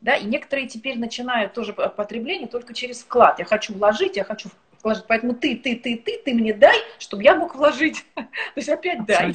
[0.00, 3.38] да, и некоторые теперь начинают тоже потребление только через вклад.
[3.38, 4.48] Я хочу вложить, я хочу
[4.82, 8.06] вложить, поэтому ты, ты, ты, ты, ты мне дай, чтобы я мог вложить.
[8.14, 8.24] То
[8.56, 9.34] есть опять дай.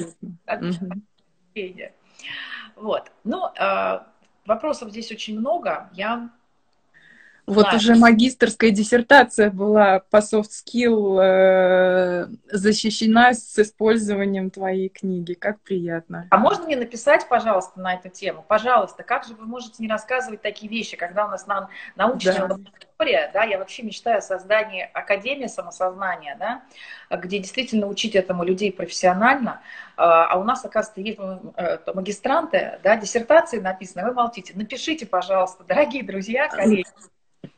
[2.75, 3.11] Вот.
[3.23, 4.07] Ну, а,
[4.45, 5.89] вопросов здесь очень много.
[5.93, 6.29] Я
[7.47, 7.77] вот да.
[7.77, 15.33] уже магистрская диссертация была по soft skill э, защищена с использованием твоей книги.
[15.33, 16.27] Как приятно.
[16.31, 18.43] А можно мне написать, пожалуйста, на эту тему?
[18.47, 22.55] Пожалуйста, как же вы можете не рассказывать такие вещи, когда у нас на, научная да.
[22.55, 26.63] лаборатория, да, я вообще мечтаю о создании Академии самосознания, да,
[27.15, 29.61] где действительно учить этому людей профессионально,
[29.97, 31.19] а, а у нас, оказывается, есть
[31.57, 34.53] э, магистранты, да, диссертации написаны, вы молчите.
[34.55, 36.85] Напишите, пожалуйста, дорогие друзья, коллеги.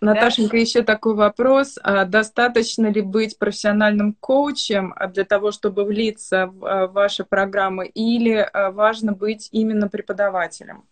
[0.01, 0.57] Наташенька, да?
[0.57, 1.77] еще такой вопрос.
[1.83, 8.35] А достаточно ли быть профессиональным коучем для того, чтобы влиться в а, ваши программы, или
[8.35, 10.83] а, важно быть именно преподавателем?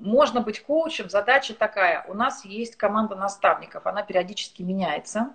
[0.00, 1.08] Можно быть коучем.
[1.08, 2.04] Задача такая.
[2.08, 5.30] У нас есть команда наставников, она периодически меняется.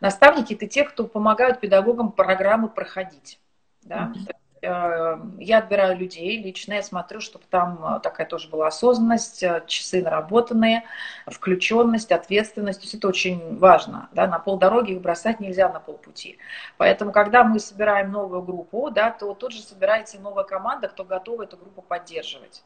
[0.00, 3.38] Наставники– это те, кто помогают педагогам программы проходить.
[3.82, 4.12] Да?
[4.14, 4.34] Mm-hmm.
[4.62, 9.64] Э, я отбираю людей лично, я смотрю, чтобы там э, такая тоже была осознанность, э,
[9.66, 10.84] часы наработанные,
[11.26, 12.78] включенность, ответственность.
[12.78, 14.08] То есть это очень важно.
[14.12, 14.28] Да?
[14.28, 16.38] На полдороги их бросать нельзя на полпути.
[16.76, 21.40] Поэтому, когда мы собираем новую группу, да, то тут же собирается новая команда, кто готов
[21.40, 22.62] эту группу поддерживать.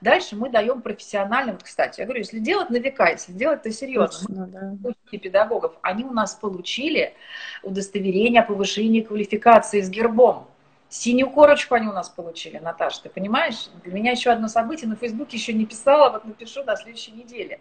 [0.00, 4.28] Дальше мы даем профессиональным, кстати, я говорю, если делать на века, если делать это серьезно,
[4.28, 5.18] Точно, да.
[5.18, 7.14] педагогов, они у нас получили
[7.62, 10.48] удостоверение о повышении квалификации с гербом.
[10.88, 13.68] Синюю корочку они у нас получили, Наташа, ты понимаешь?
[13.82, 17.60] Для меня еще одно событие, на Фейсбуке еще не писала, вот напишу на следующей неделе.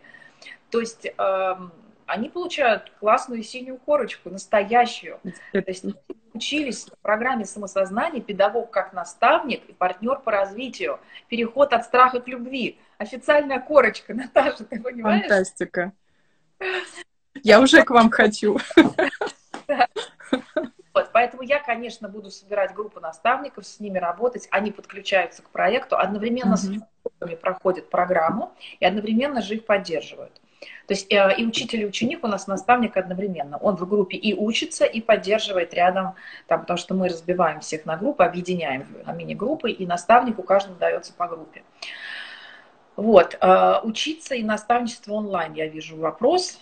[0.69, 1.55] То есть э,
[2.05, 5.19] они получают классную синюю корочку, настоящую.
[5.51, 5.85] То есть
[6.33, 10.99] учились в программе самосознания педагог как наставник и партнер по развитию.
[11.27, 12.77] Переход от страха к любви.
[12.97, 15.21] Официальная корочка, Наташа, ты понимаешь?
[15.21, 15.93] Фантастика.
[17.43, 18.57] Я уже к вам хочу.
[21.25, 26.53] Поэтому я, конечно, буду собирать группу наставников, с ними работать, они подключаются к проекту, одновременно
[26.53, 26.77] mm-hmm.
[26.77, 30.39] с педагогами проходят программу и одновременно же их поддерживают.
[30.85, 33.57] То есть э, и учитель, и ученик у нас наставник одновременно.
[33.57, 36.13] Он в группе и учится, и поддерживает рядом,
[36.45, 41.11] там, потому что мы разбиваем всех на группы, объединяем на мини-группы, и наставнику каждому дается
[41.11, 41.63] по группе.
[42.97, 46.59] Вот, э, учиться и наставничество онлайн, я вижу вопрос.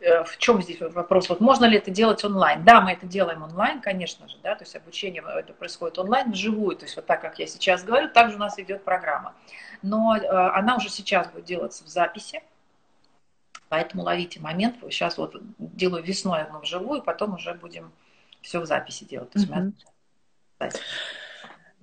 [0.00, 1.28] Э, в чем здесь вопрос?
[1.28, 2.64] Вот можно ли это делать онлайн?
[2.64, 6.76] Да, мы это делаем онлайн, конечно же, да, то есть обучение это происходит онлайн, вживую,
[6.76, 9.34] то есть вот так, как я сейчас говорю, также у нас идет программа.
[9.82, 12.42] Но э, она уже сейчас будет делаться в записи,
[13.68, 14.76] поэтому ловите момент.
[14.90, 17.92] Сейчас вот делаю весной одну вживую, потом уже будем
[18.40, 19.30] все в записи делать.
[19.30, 19.72] То есть mm-hmm.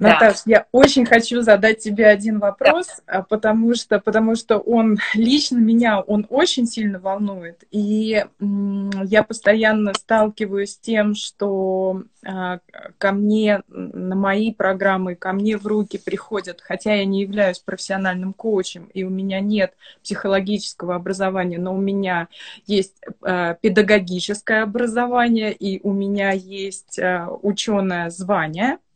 [0.02, 3.22] Наташ, я очень хочу задать тебе один вопрос, да.
[3.22, 7.64] потому что, потому что он лично меня, он очень сильно волнует.
[7.72, 12.60] И я постоянно сталкиваюсь с тем, что а,
[12.98, 18.34] ко мне на мои программы, ко мне в руки приходят, хотя я не являюсь профессиональным
[18.34, 19.74] коучем, и у меня нет
[20.04, 22.28] психологического образования, но у меня
[22.66, 28.80] есть а, педагогическое образование, и у меня есть а, ученое звание–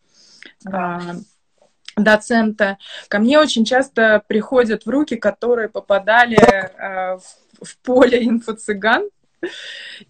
[0.65, 1.15] да.
[1.97, 2.77] доцента.
[3.07, 9.09] Ко мне очень часто приходят в руки, которые попадали э, в, в поле инфо-цыган,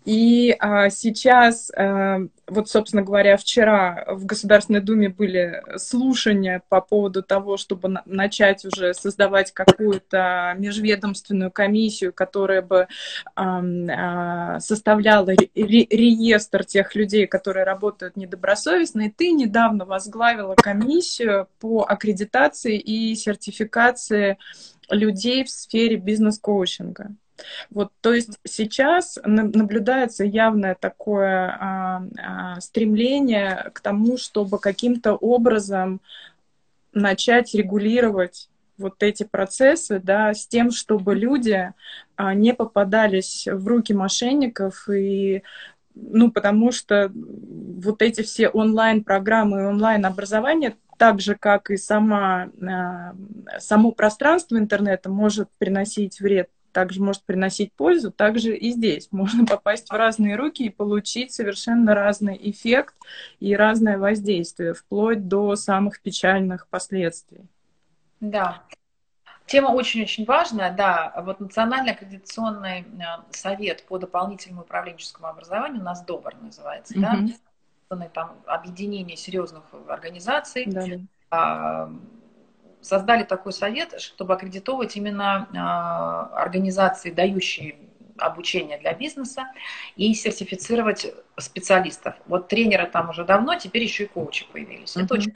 [0.05, 7.23] и а, сейчас, а, вот, собственно говоря, вчера в Государственной Думе были слушания по поводу
[7.23, 12.88] того, чтобы на начать уже создавать какую-то межведомственную комиссию, которая бы
[13.36, 19.01] а, а, составляла ре реестр тех людей, которые работают недобросовестно.
[19.01, 24.38] И ты недавно возглавила комиссию по аккредитации и сертификации
[24.89, 27.11] людей в сфере бизнес-коучинга.
[27.69, 36.01] Вот, то есть сейчас наблюдается явное такое а, а, стремление к тому, чтобы каким-то образом
[36.93, 41.73] начать регулировать вот эти процессы, да, с тем, чтобы люди
[42.15, 45.43] а, не попадались в руки мошенников и
[45.97, 52.49] ну, потому что вот эти все онлайн-программы и онлайн-образование, так же, как и сама,
[53.59, 59.89] само пространство интернета может приносить вред также может приносить пользу, также и здесь можно попасть
[59.89, 62.95] в разные руки и получить совершенно разный эффект
[63.39, 67.45] и разное воздействие, вплоть до самых печальных последствий.
[68.19, 68.61] Да.
[69.45, 71.13] Тема очень-очень важная, да.
[71.23, 72.86] Вот Национальный аккредитационный э,
[73.30, 77.32] совет по дополнительному управленческому образованию, у нас ДОБР называется, mm-hmm.
[77.89, 80.86] да, там объединение серьезных организаций, да.
[81.32, 81.89] А,
[82.86, 87.75] создали такой совет, чтобы аккредитовать именно а, организации, дающие
[88.17, 89.47] обучение для бизнеса
[89.95, 92.15] и сертифицировать специалистов.
[92.27, 94.95] Вот тренеры там уже давно, теперь еще и коучи появились.
[94.95, 95.03] Mm-hmm.
[95.03, 95.33] Это очень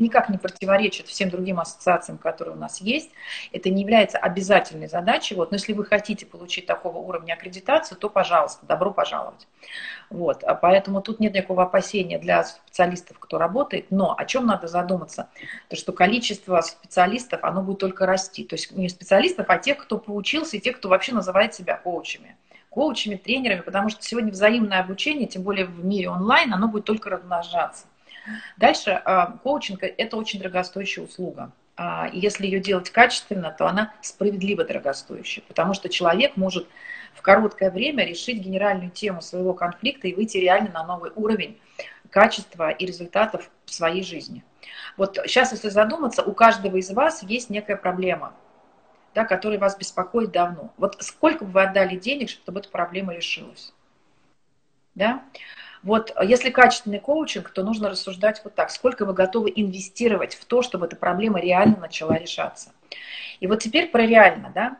[0.00, 3.10] никак не противоречит всем другим ассоциациям, которые у нас есть.
[3.52, 5.34] Это не является обязательной задачей.
[5.34, 5.50] Вот.
[5.50, 9.46] Но если вы хотите получить такого уровня аккредитации, то, пожалуйста, добро пожаловать.
[10.08, 10.42] Вот.
[10.42, 13.86] А поэтому тут нет никакого опасения для специалистов, кто работает.
[13.90, 15.28] Но о чем надо задуматься?
[15.68, 18.44] То, что количество специалистов, оно будет только расти.
[18.44, 22.36] То есть не специалистов, а тех, кто поучился, и тех, кто вообще называет себя коучами
[22.70, 27.10] коучами, тренерами, потому что сегодня взаимное обучение, тем более в мире онлайн, оно будет только
[27.10, 27.84] размножаться.
[28.56, 31.52] Дальше а, коучинг– это очень дорогостоящая услуга.
[31.76, 36.68] А, если ее делать качественно, то она справедливо дорогостоящая, потому что человек может
[37.14, 41.58] в короткое время решить генеральную тему своего конфликта и выйти реально на новый уровень
[42.10, 44.44] качества и результатов в своей жизни.
[44.96, 48.34] Вот сейчас, если задуматься, у каждого из вас есть некая проблема,
[49.14, 50.72] да, которая вас беспокоит давно.
[50.76, 53.72] Вот сколько бы вы отдали денег, чтобы эта проблема решилась?
[54.94, 55.22] Да?
[55.82, 58.70] Вот э, если качественный коучинг, то нужно рассуждать вот так.
[58.70, 62.72] Сколько вы готовы инвестировать в то, чтобы эта проблема реально начала решаться?
[63.40, 64.76] И вот теперь про реально, да?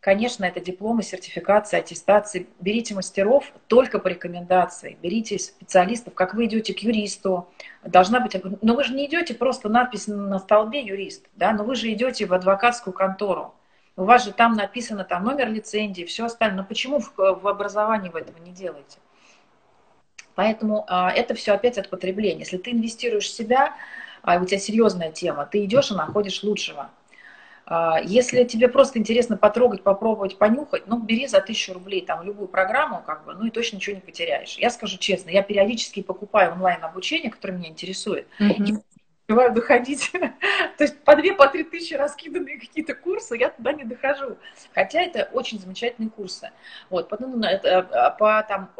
[0.00, 2.48] Конечно, это дипломы, сертификации, аттестации.
[2.58, 4.98] Берите мастеров только по рекомендации.
[5.00, 7.48] Берите специалистов, как вы идете к юристу.
[7.84, 8.36] Должна быть...
[8.62, 11.52] Но вы же не идете просто надпись на столбе юрист, да?
[11.52, 13.54] Но вы же идете в адвокатскую контору.
[13.94, 16.62] У вас же там написано там номер лицензии, все остальное.
[16.62, 18.98] Но почему в образовании вы этого не делаете?
[20.42, 22.40] Поэтому а, это все опять от потребления.
[22.40, 23.76] Если ты инвестируешь в себя,
[24.22, 26.90] а у тебя серьезная тема, ты идешь и находишь лучшего.
[27.64, 32.48] А, если тебе просто интересно потрогать, попробовать, понюхать, ну, бери за тысячу рублей там любую
[32.48, 34.56] программу, как бы, ну и точно ничего не потеряешь.
[34.58, 38.66] Я скажу честно, я периодически покупаю онлайн-обучение, которое меня интересует, mm-hmm.
[38.66, 38.74] и
[39.22, 40.10] успеваю доходить.
[40.76, 44.38] То есть по две, по три тысячи раскиданные какие-то курсы, я туда не дохожу.
[44.74, 46.50] Хотя это очень замечательные курсы.
[46.90, 48.70] Вот, потом, ну, это, по там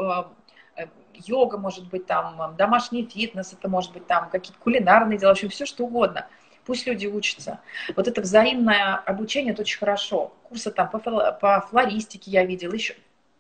[1.14, 5.48] йога, может быть, там домашний фитнес, это может быть там какие-то кулинарные дела, в общем,
[5.48, 6.26] все что угодно.
[6.64, 7.60] Пусть люди учатся.
[7.96, 10.32] Вот это взаимное обучение, это очень хорошо.
[10.44, 12.94] Курсы там по, по флористике я видела, еще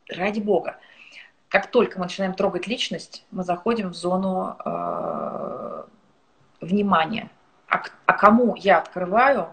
[0.08, 0.78] ради бога.
[1.48, 5.84] Как только мы начинаем трогать личность, мы заходим в зону э,
[6.60, 7.30] внимания.
[7.68, 9.48] А, а кому я открываю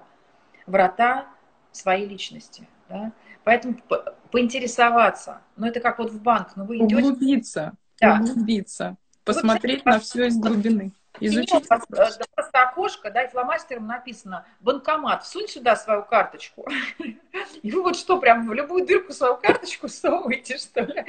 [0.65, 1.25] врата
[1.71, 2.67] своей личности?
[2.87, 3.11] Да?
[3.43, 3.75] Поэтому
[4.31, 5.41] поинтересоваться.
[5.57, 6.95] Ну, это как вот в банк, ну, вы идете...
[6.95, 8.19] Углубиться, да.
[8.21, 10.91] углубиться, посмотреть вот, на все из глубины.
[11.19, 16.65] Изучить просто окошко, да, и фломастером написано «банкомат, всунь сюда свою карточку».
[17.61, 21.05] И вы вот что, прям в любую дырку свою карточку совываете, что ли?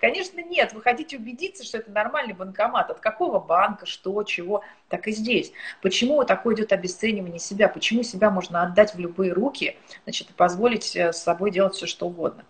[0.00, 0.72] Конечно, нет.
[0.72, 2.90] Вы хотите убедиться, что это нормальный банкомат.
[2.90, 5.52] От какого банка, что, чего, так и здесь.
[5.82, 7.68] Почему такое идет обесценивание себя?
[7.68, 11.86] Почему себя можно отдать в любые руки, значит, и позволить э, с собой делать все,
[11.86, 12.44] что угодно?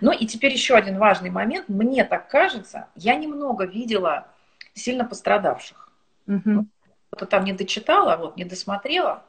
[0.00, 1.68] Ну и теперь еще один важный момент.
[1.68, 4.26] Мне так кажется, я немного видела
[4.74, 5.85] сильно пострадавших.
[6.26, 6.66] Угу.
[7.10, 9.22] Кто там не дочитала, вот, не досмотрела.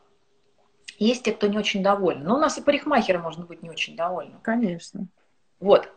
[0.99, 2.23] Есть те, кто не очень доволен.
[2.23, 4.35] Но у нас и парикмахеры можно быть не очень довольны.
[4.41, 5.07] Конечно.
[5.59, 5.91] Вот.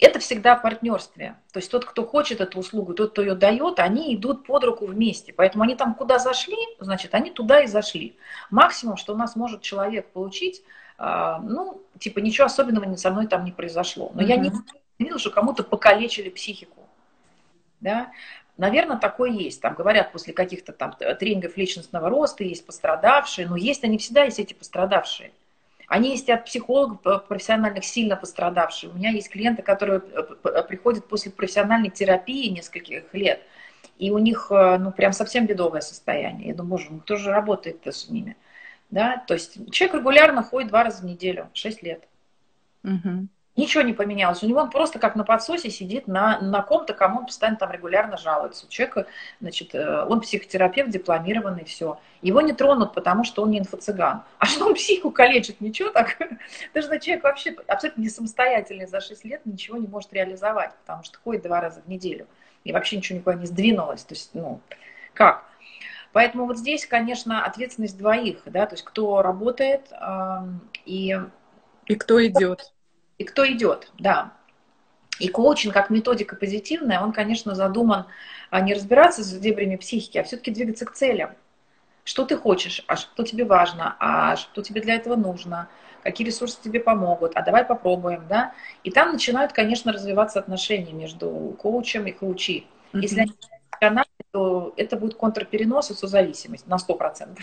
[0.00, 1.36] Это всегда партнерстве.
[1.52, 4.86] То есть тот, кто хочет эту услугу, тот, кто ее дает, они идут под руку
[4.86, 5.32] вместе.
[5.32, 8.16] Поэтому они там куда зашли, значит, они туда и зашли.
[8.50, 10.62] Максимум, что у нас может человек получить,
[10.98, 14.12] а, ну, типа, ничего особенного со мной там не произошло.
[14.14, 14.28] Но угу.
[14.28, 14.52] я не
[14.98, 16.88] видела, что кому-то покалечили психику.
[17.80, 18.12] Да?
[18.58, 19.62] Наверное, такое есть.
[19.62, 24.40] Там говорят, после каких-то там тренингов личностного роста есть пострадавшие, но есть они всегда, есть
[24.40, 25.30] эти пострадавшие.
[25.86, 28.90] Они есть от психологов профессиональных сильно пострадавшие.
[28.90, 33.40] У меня есть клиенты, которые приходят после профессиональной терапии нескольких лет,
[33.96, 36.48] и у них, э, ну, прям совсем бедовое состояние.
[36.48, 38.36] Я думаю, боже, ну кто же работает-то с ними?
[38.90, 42.02] Да, то есть человек регулярно ходит два раза в неделю, шесть лет.
[42.84, 43.28] Угу.
[43.58, 44.40] Ничего не поменялось.
[44.44, 47.72] У него он просто как на подсосе сидит на, на ком-то, кому он постоянно там
[47.72, 48.66] регулярно жалуется.
[48.66, 49.06] У человека,
[49.40, 51.98] значит, э, он психотерапевт дипломированный, все.
[52.22, 54.22] Его не тронут, потому что он не инфо-цыган.
[54.38, 56.16] А что он психику калечит, ничего так.
[56.72, 61.18] Даже человек вообще абсолютно не самостоятельный за 6 лет ничего не может реализовать, потому что
[61.18, 62.28] ходит два раза в неделю.
[62.62, 64.04] И вообще ничего никуда не сдвинулось.
[64.04, 64.60] То есть, ну,
[65.14, 65.42] как?
[66.12, 70.48] Поэтому вот здесь, конечно, ответственность двоих, да, то есть кто работает э,
[70.86, 71.18] и...
[71.86, 72.72] И кто идет
[73.18, 74.32] и кто идет, да.
[75.18, 78.06] И коучинг как методика позитивная, он, конечно, задуман
[78.50, 81.30] а, не разбираться с дебрями психики, а все-таки двигаться к целям.
[82.04, 85.68] Что ты хочешь, а что тебе важно, а что тебе для этого нужно,
[86.02, 88.54] какие ресурсы тебе помогут, а давай попробуем, да.
[88.84, 92.64] И там начинают, конечно, развиваться отношения между коучем и коучи.
[92.92, 93.00] Mm-hmm.
[93.00, 93.32] Если они
[94.30, 97.38] то это будет контрперенос и созависимость на 100%.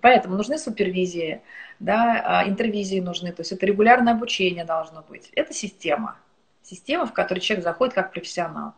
[0.00, 1.42] Поэтому нужны супервизии,
[1.80, 5.30] да, а, интервизии нужны, то есть это регулярное обучение должно быть.
[5.34, 6.16] Это система.
[6.62, 8.74] Система, в которой человек заходит как профессионал.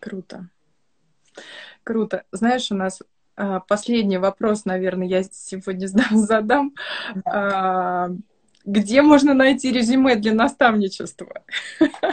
[0.00, 0.48] Круто.
[1.82, 2.24] Круто.
[2.32, 3.02] Знаешь, у нас
[3.36, 6.74] а, последний вопрос, наверное, я сегодня задам.
[7.24, 8.10] Да.
[8.66, 11.44] Где можно найти резюме для наставничества?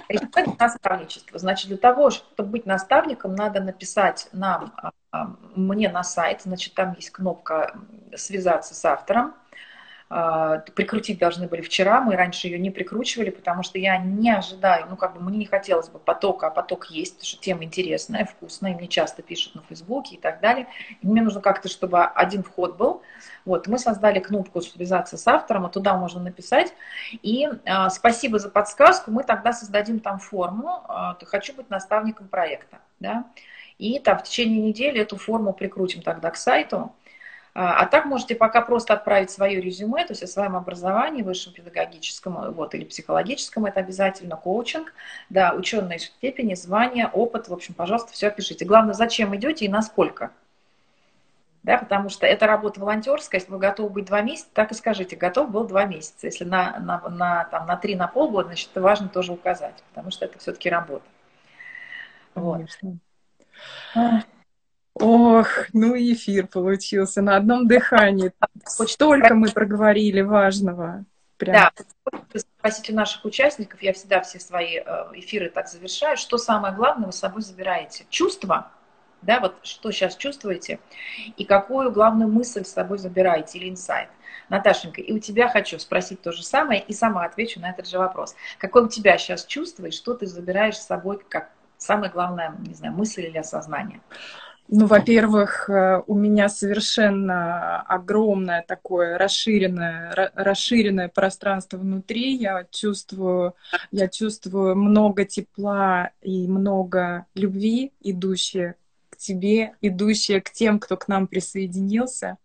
[0.08, 1.39] Резюме для наставничества.
[1.39, 4.72] Значит, для того, чтобы быть наставником, надо написать нам,
[5.12, 6.43] а, мне на сайт.
[6.43, 7.76] Значит, там есть кнопка
[8.16, 9.34] «Связаться с автором».
[10.16, 14.86] А, прикрутить должны были вчера, мы раньше ее не прикручивали, потому что я не ожидаю,
[14.88, 18.26] ну как бы мне не хотелось бы потока, а поток есть, потому что тема интересная,
[18.26, 20.68] вкусная, и мне часто пишут на Фейсбуке и так далее.
[21.01, 23.01] И мне нужно как-то, чтобы один вход был.
[23.43, 26.76] Вот, мы создали кнопку «Связаться с автором», а туда можно написать.
[27.24, 32.78] И а, спасибо за подсказку, мы тогда создадим там форму а, «Хочу быть наставником проекта».
[32.99, 33.26] Да?
[33.80, 36.93] И там в течение недели эту форму прикрутим тогда к сайту.
[37.56, 41.54] А, а так можете пока просто отправить свое резюме, то есть о своем образовании, высшем
[41.54, 44.93] педагогическом вот, или психологическом, это обязательно коучинг,
[45.30, 48.66] да, ученые степени, звания, опыт, в общем, пожалуйста, все опишите.
[48.66, 50.32] Главное, зачем идете и насколько.
[51.62, 55.16] Да, потому что это работа волонтерская, если вы готовы быть два месяца, так и скажите,
[55.16, 56.28] готов был два месяца.
[56.28, 60.12] Если на, на, на, там, на три, на полгода, значит, это важно тоже указать, потому
[60.12, 61.06] что это все-таки работа.
[62.36, 62.68] Вот.
[64.96, 68.32] Ох, ну и эфир получился на одном дыхании.
[68.66, 71.06] Столько мы проговорили важного.
[71.38, 71.56] Прям.
[71.56, 74.84] Да, спросить у наших участников, я всегда все свои э,
[75.16, 78.06] эфиры так завершаю, что самое главное вы с собой забираете?
[78.10, 78.72] Чувство,
[79.24, 80.80] да, вот что сейчас чувствуете,
[81.38, 84.10] и какую главную мысль с собой забираете или инсайт.
[84.50, 87.98] Наташенька, и у тебя хочу спросить то же самое, и сама отвечу на этот же
[87.98, 88.36] вопрос.
[88.60, 92.74] Какое у тебя сейчас чувство, и что ты забираешь с собой как самое главное, не
[92.74, 94.02] знаю, мысль или осознание?
[94.70, 102.36] Ну, во-первых, э, у меня совершенно огромное такое расширенное, расширенное пространство внутри.
[102.36, 103.55] Я чувствую,
[103.91, 108.76] я чувствую много тепла и много любви, идущее
[109.09, 112.38] к тебе, идущее к тем, кто к нам присоединился.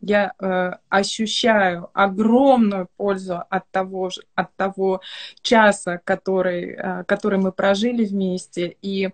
[0.00, 5.00] Я э, ощущаю огромную пользу от того, от того
[5.42, 8.76] часа, который, э, который мы прожили вместе.
[8.82, 9.10] И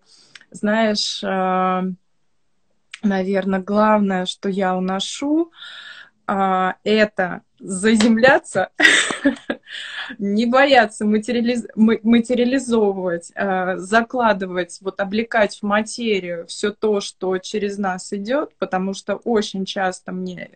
[0.50, 1.82] знаешь, э,
[3.02, 5.52] наверное, главное, что я уношу,
[6.26, 8.70] а, это заземляться,
[10.18, 11.66] не бояться материализ...
[11.74, 19.16] материализовывать, а, закладывать, вот облекать в материю все то, что через нас идет, потому что
[19.16, 20.50] очень часто мне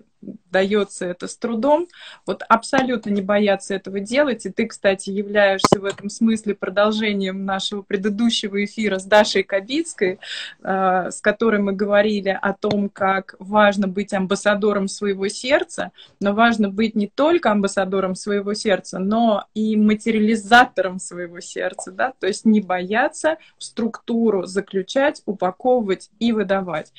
[0.51, 1.89] дается это с трудом,
[2.27, 4.47] вот абсолютно не бояться этого делать.
[4.47, 10.19] И ты, кстати, являешься в этом смысле продолжением нашего предыдущего эфира с Дашей Кабицкой,
[10.63, 16.69] э, с которой мы говорили о том, как важно быть амбассадором своего сердца, но важно
[16.69, 22.61] быть не только амбассадором своего сердца, но и материализатором своего сердца, да, то есть не
[22.61, 26.93] бояться в структуру заключать, упаковывать и выдавать.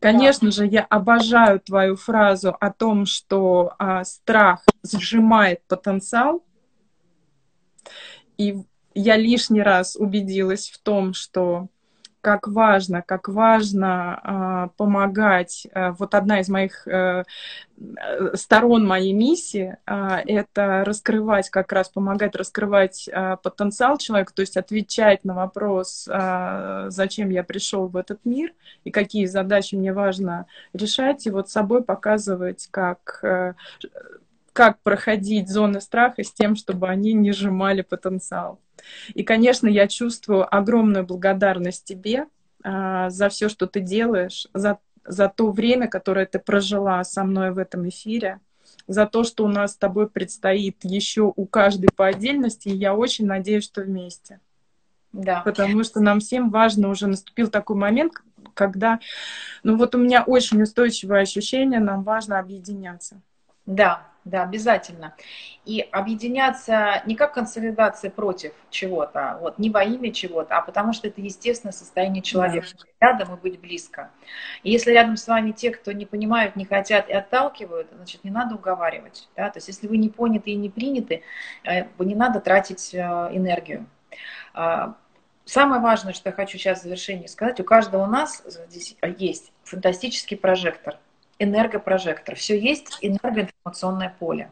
[0.00, 6.42] Конечно же, я обожаю твою фразу о том, что а, страх сжимает потенциал.
[8.38, 8.56] И
[8.94, 11.68] я лишний раз убедилась в том, что
[12.20, 15.66] как важно, как важно э, помогать.
[15.72, 17.24] Э, вот одна из моих э,
[18.34, 24.56] сторон моей миссии э, это раскрывать, как раз помогать раскрывать э, потенциал человека, то есть
[24.56, 28.52] отвечать на вопрос, э, зачем я пришел в этот мир
[28.84, 33.54] и какие задачи мне важно решать, и вот собой показывать, как э,
[34.52, 38.58] как проходить зоны страха с тем, чтобы они не сжимали потенциал.
[39.14, 42.26] И, конечно, я чувствую огромную благодарность тебе
[42.62, 47.52] а, за все, что ты делаешь, за, за то время, которое ты прожила со мной
[47.52, 48.40] в этом эфире,
[48.86, 52.94] за то, что у нас с тобой предстоит еще у каждой по отдельности, и я
[52.94, 54.40] очень надеюсь, что вместе.
[55.12, 55.40] Да.
[55.40, 58.14] Потому что нам всем важно, уже наступил такой момент,
[58.54, 59.00] когда,
[59.62, 63.20] ну вот у меня очень устойчивое ощущение, нам важно объединяться.
[63.66, 65.14] Да, да, обязательно.
[65.64, 71.08] И объединяться не как консолидация против чего-то, вот, не во имя чего-то, а потому что
[71.08, 72.66] это естественное состояние человека.
[73.00, 73.08] Да.
[73.08, 74.10] Рядом и быть близко.
[74.62, 78.30] И если рядом с вами те, кто не понимают, не хотят и отталкивают, значит, не
[78.30, 79.28] надо уговаривать.
[79.36, 79.48] Да?
[79.48, 81.22] То есть если вы не поняты и не приняты,
[81.64, 83.86] э, не надо тратить э, энергию.
[84.52, 84.96] А,
[85.46, 89.52] самое важное, что я хочу сейчас в завершении сказать, у каждого у нас здесь есть
[89.64, 90.98] фантастический прожектор–
[91.40, 92.36] энергопрожектор.
[92.36, 94.50] Все есть энергоинформационное поле.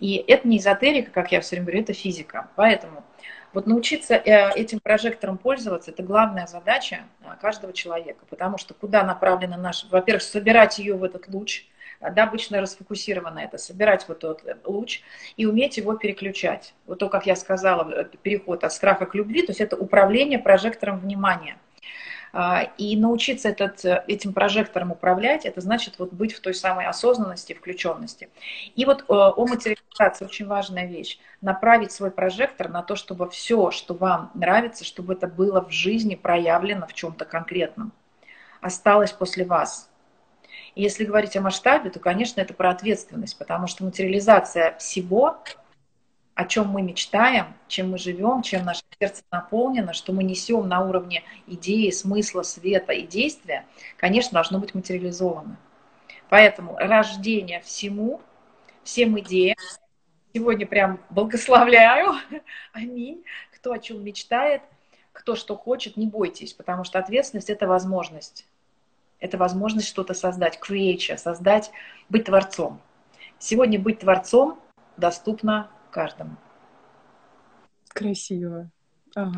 [0.00, 2.48] И это не эзотерика, как я все время говорю, это физика.
[2.56, 3.04] Поэтому
[3.52, 8.24] вот научиться э, этим прожектором пользоваться, это главная задача э, каждого человека.
[8.28, 9.86] Потому что куда направлена наша...
[9.90, 11.66] Во-первых, собирать ее в этот луч,
[12.00, 15.00] да, обычно расфокусировано это, собирать вот этот луч
[15.36, 16.74] и уметь его переключать.
[16.86, 20.98] Вот то, как я сказала, переход от страха к любви, то есть это управление прожектором
[20.98, 21.56] внимания.
[22.32, 27.52] А, и научиться этот, этим прожектором управлять, это значит вот быть в той самой осознанности,
[27.52, 28.28] включенности.
[28.74, 31.18] И вот э, о материализации очень важная вещь.
[31.40, 36.14] Направить свой прожектор на то, чтобы все, что вам нравится, чтобы это было в жизни
[36.14, 37.92] проявлено в чем-то конкретном.
[38.60, 39.88] Осталось после вас.
[40.74, 45.38] И если говорить о масштабе, то, конечно, это про ответственность, потому что материализация всего
[46.36, 50.86] о чем мы мечтаем, чем мы живем, чем наше сердце наполнено, что мы несем на
[50.86, 53.64] уровне идеи, смысла, света и действия,
[53.96, 55.56] конечно, должно быть материализовано.
[56.28, 58.20] Поэтому рождение всему,
[58.84, 59.56] всем идеям,
[60.34, 62.16] сегодня прям благословляю,
[62.74, 63.24] аминь,
[63.54, 64.60] кто о чем мечтает,
[65.12, 68.46] кто что хочет, не бойтесь, потому что ответственность– это возможность.
[69.20, 71.70] Это возможность что-то создать, create, создать,
[72.10, 72.78] быть творцом.
[73.38, 74.60] Сегодня быть творцом
[74.98, 76.36] доступно каждому.
[77.88, 78.70] Красиво.
[79.14, 79.32] Ах.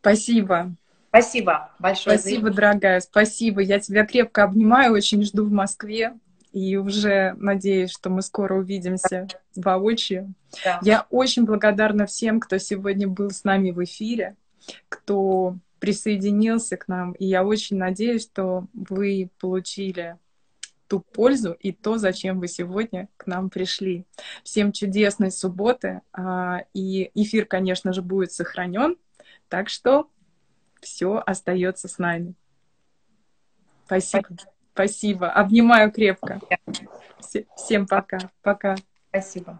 [0.00, 0.74] Спасибо.
[1.08, 2.18] Спасибо большое.
[2.18, 2.56] Спасибо, за...
[2.56, 3.62] дорогая, спасибо.
[3.62, 6.12] Я тебя крепко обнимаю, очень жду в Москве.
[6.52, 9.26] И уже надеюсь, что мы скоро увидимся
[9.56, 10.34] воочию.
[10.62, 10.80] Да.
[10.82, 14.36] Я очень благодарна всем, кто сегодня был с нами в эфире,
[14.90, 17.12] кто присоединился к нам.
[17.12, 20.18] И я очень надеюсь, что вы получили
[20.92, 24.04] ту пользу и то, зачем вы сегодня к нам пришли.
[24.44, 26.02] Всем чудесной субботы.
[26.12, 28.98] А, и эфир, конечно же, будет сохранен.
[29.48, 30.10] Так что
[30.82, 32.34] все остается с нами.
[33.86, 34.28] Спасибо.
[34.74, 35.30] Спасибо.
[35.30, 36.38] Обнимаю крепко.
[37.56, 38.18] Всем пока.
[38.42, 38.76] Пока.
[39.08, 39.58] Спасибо.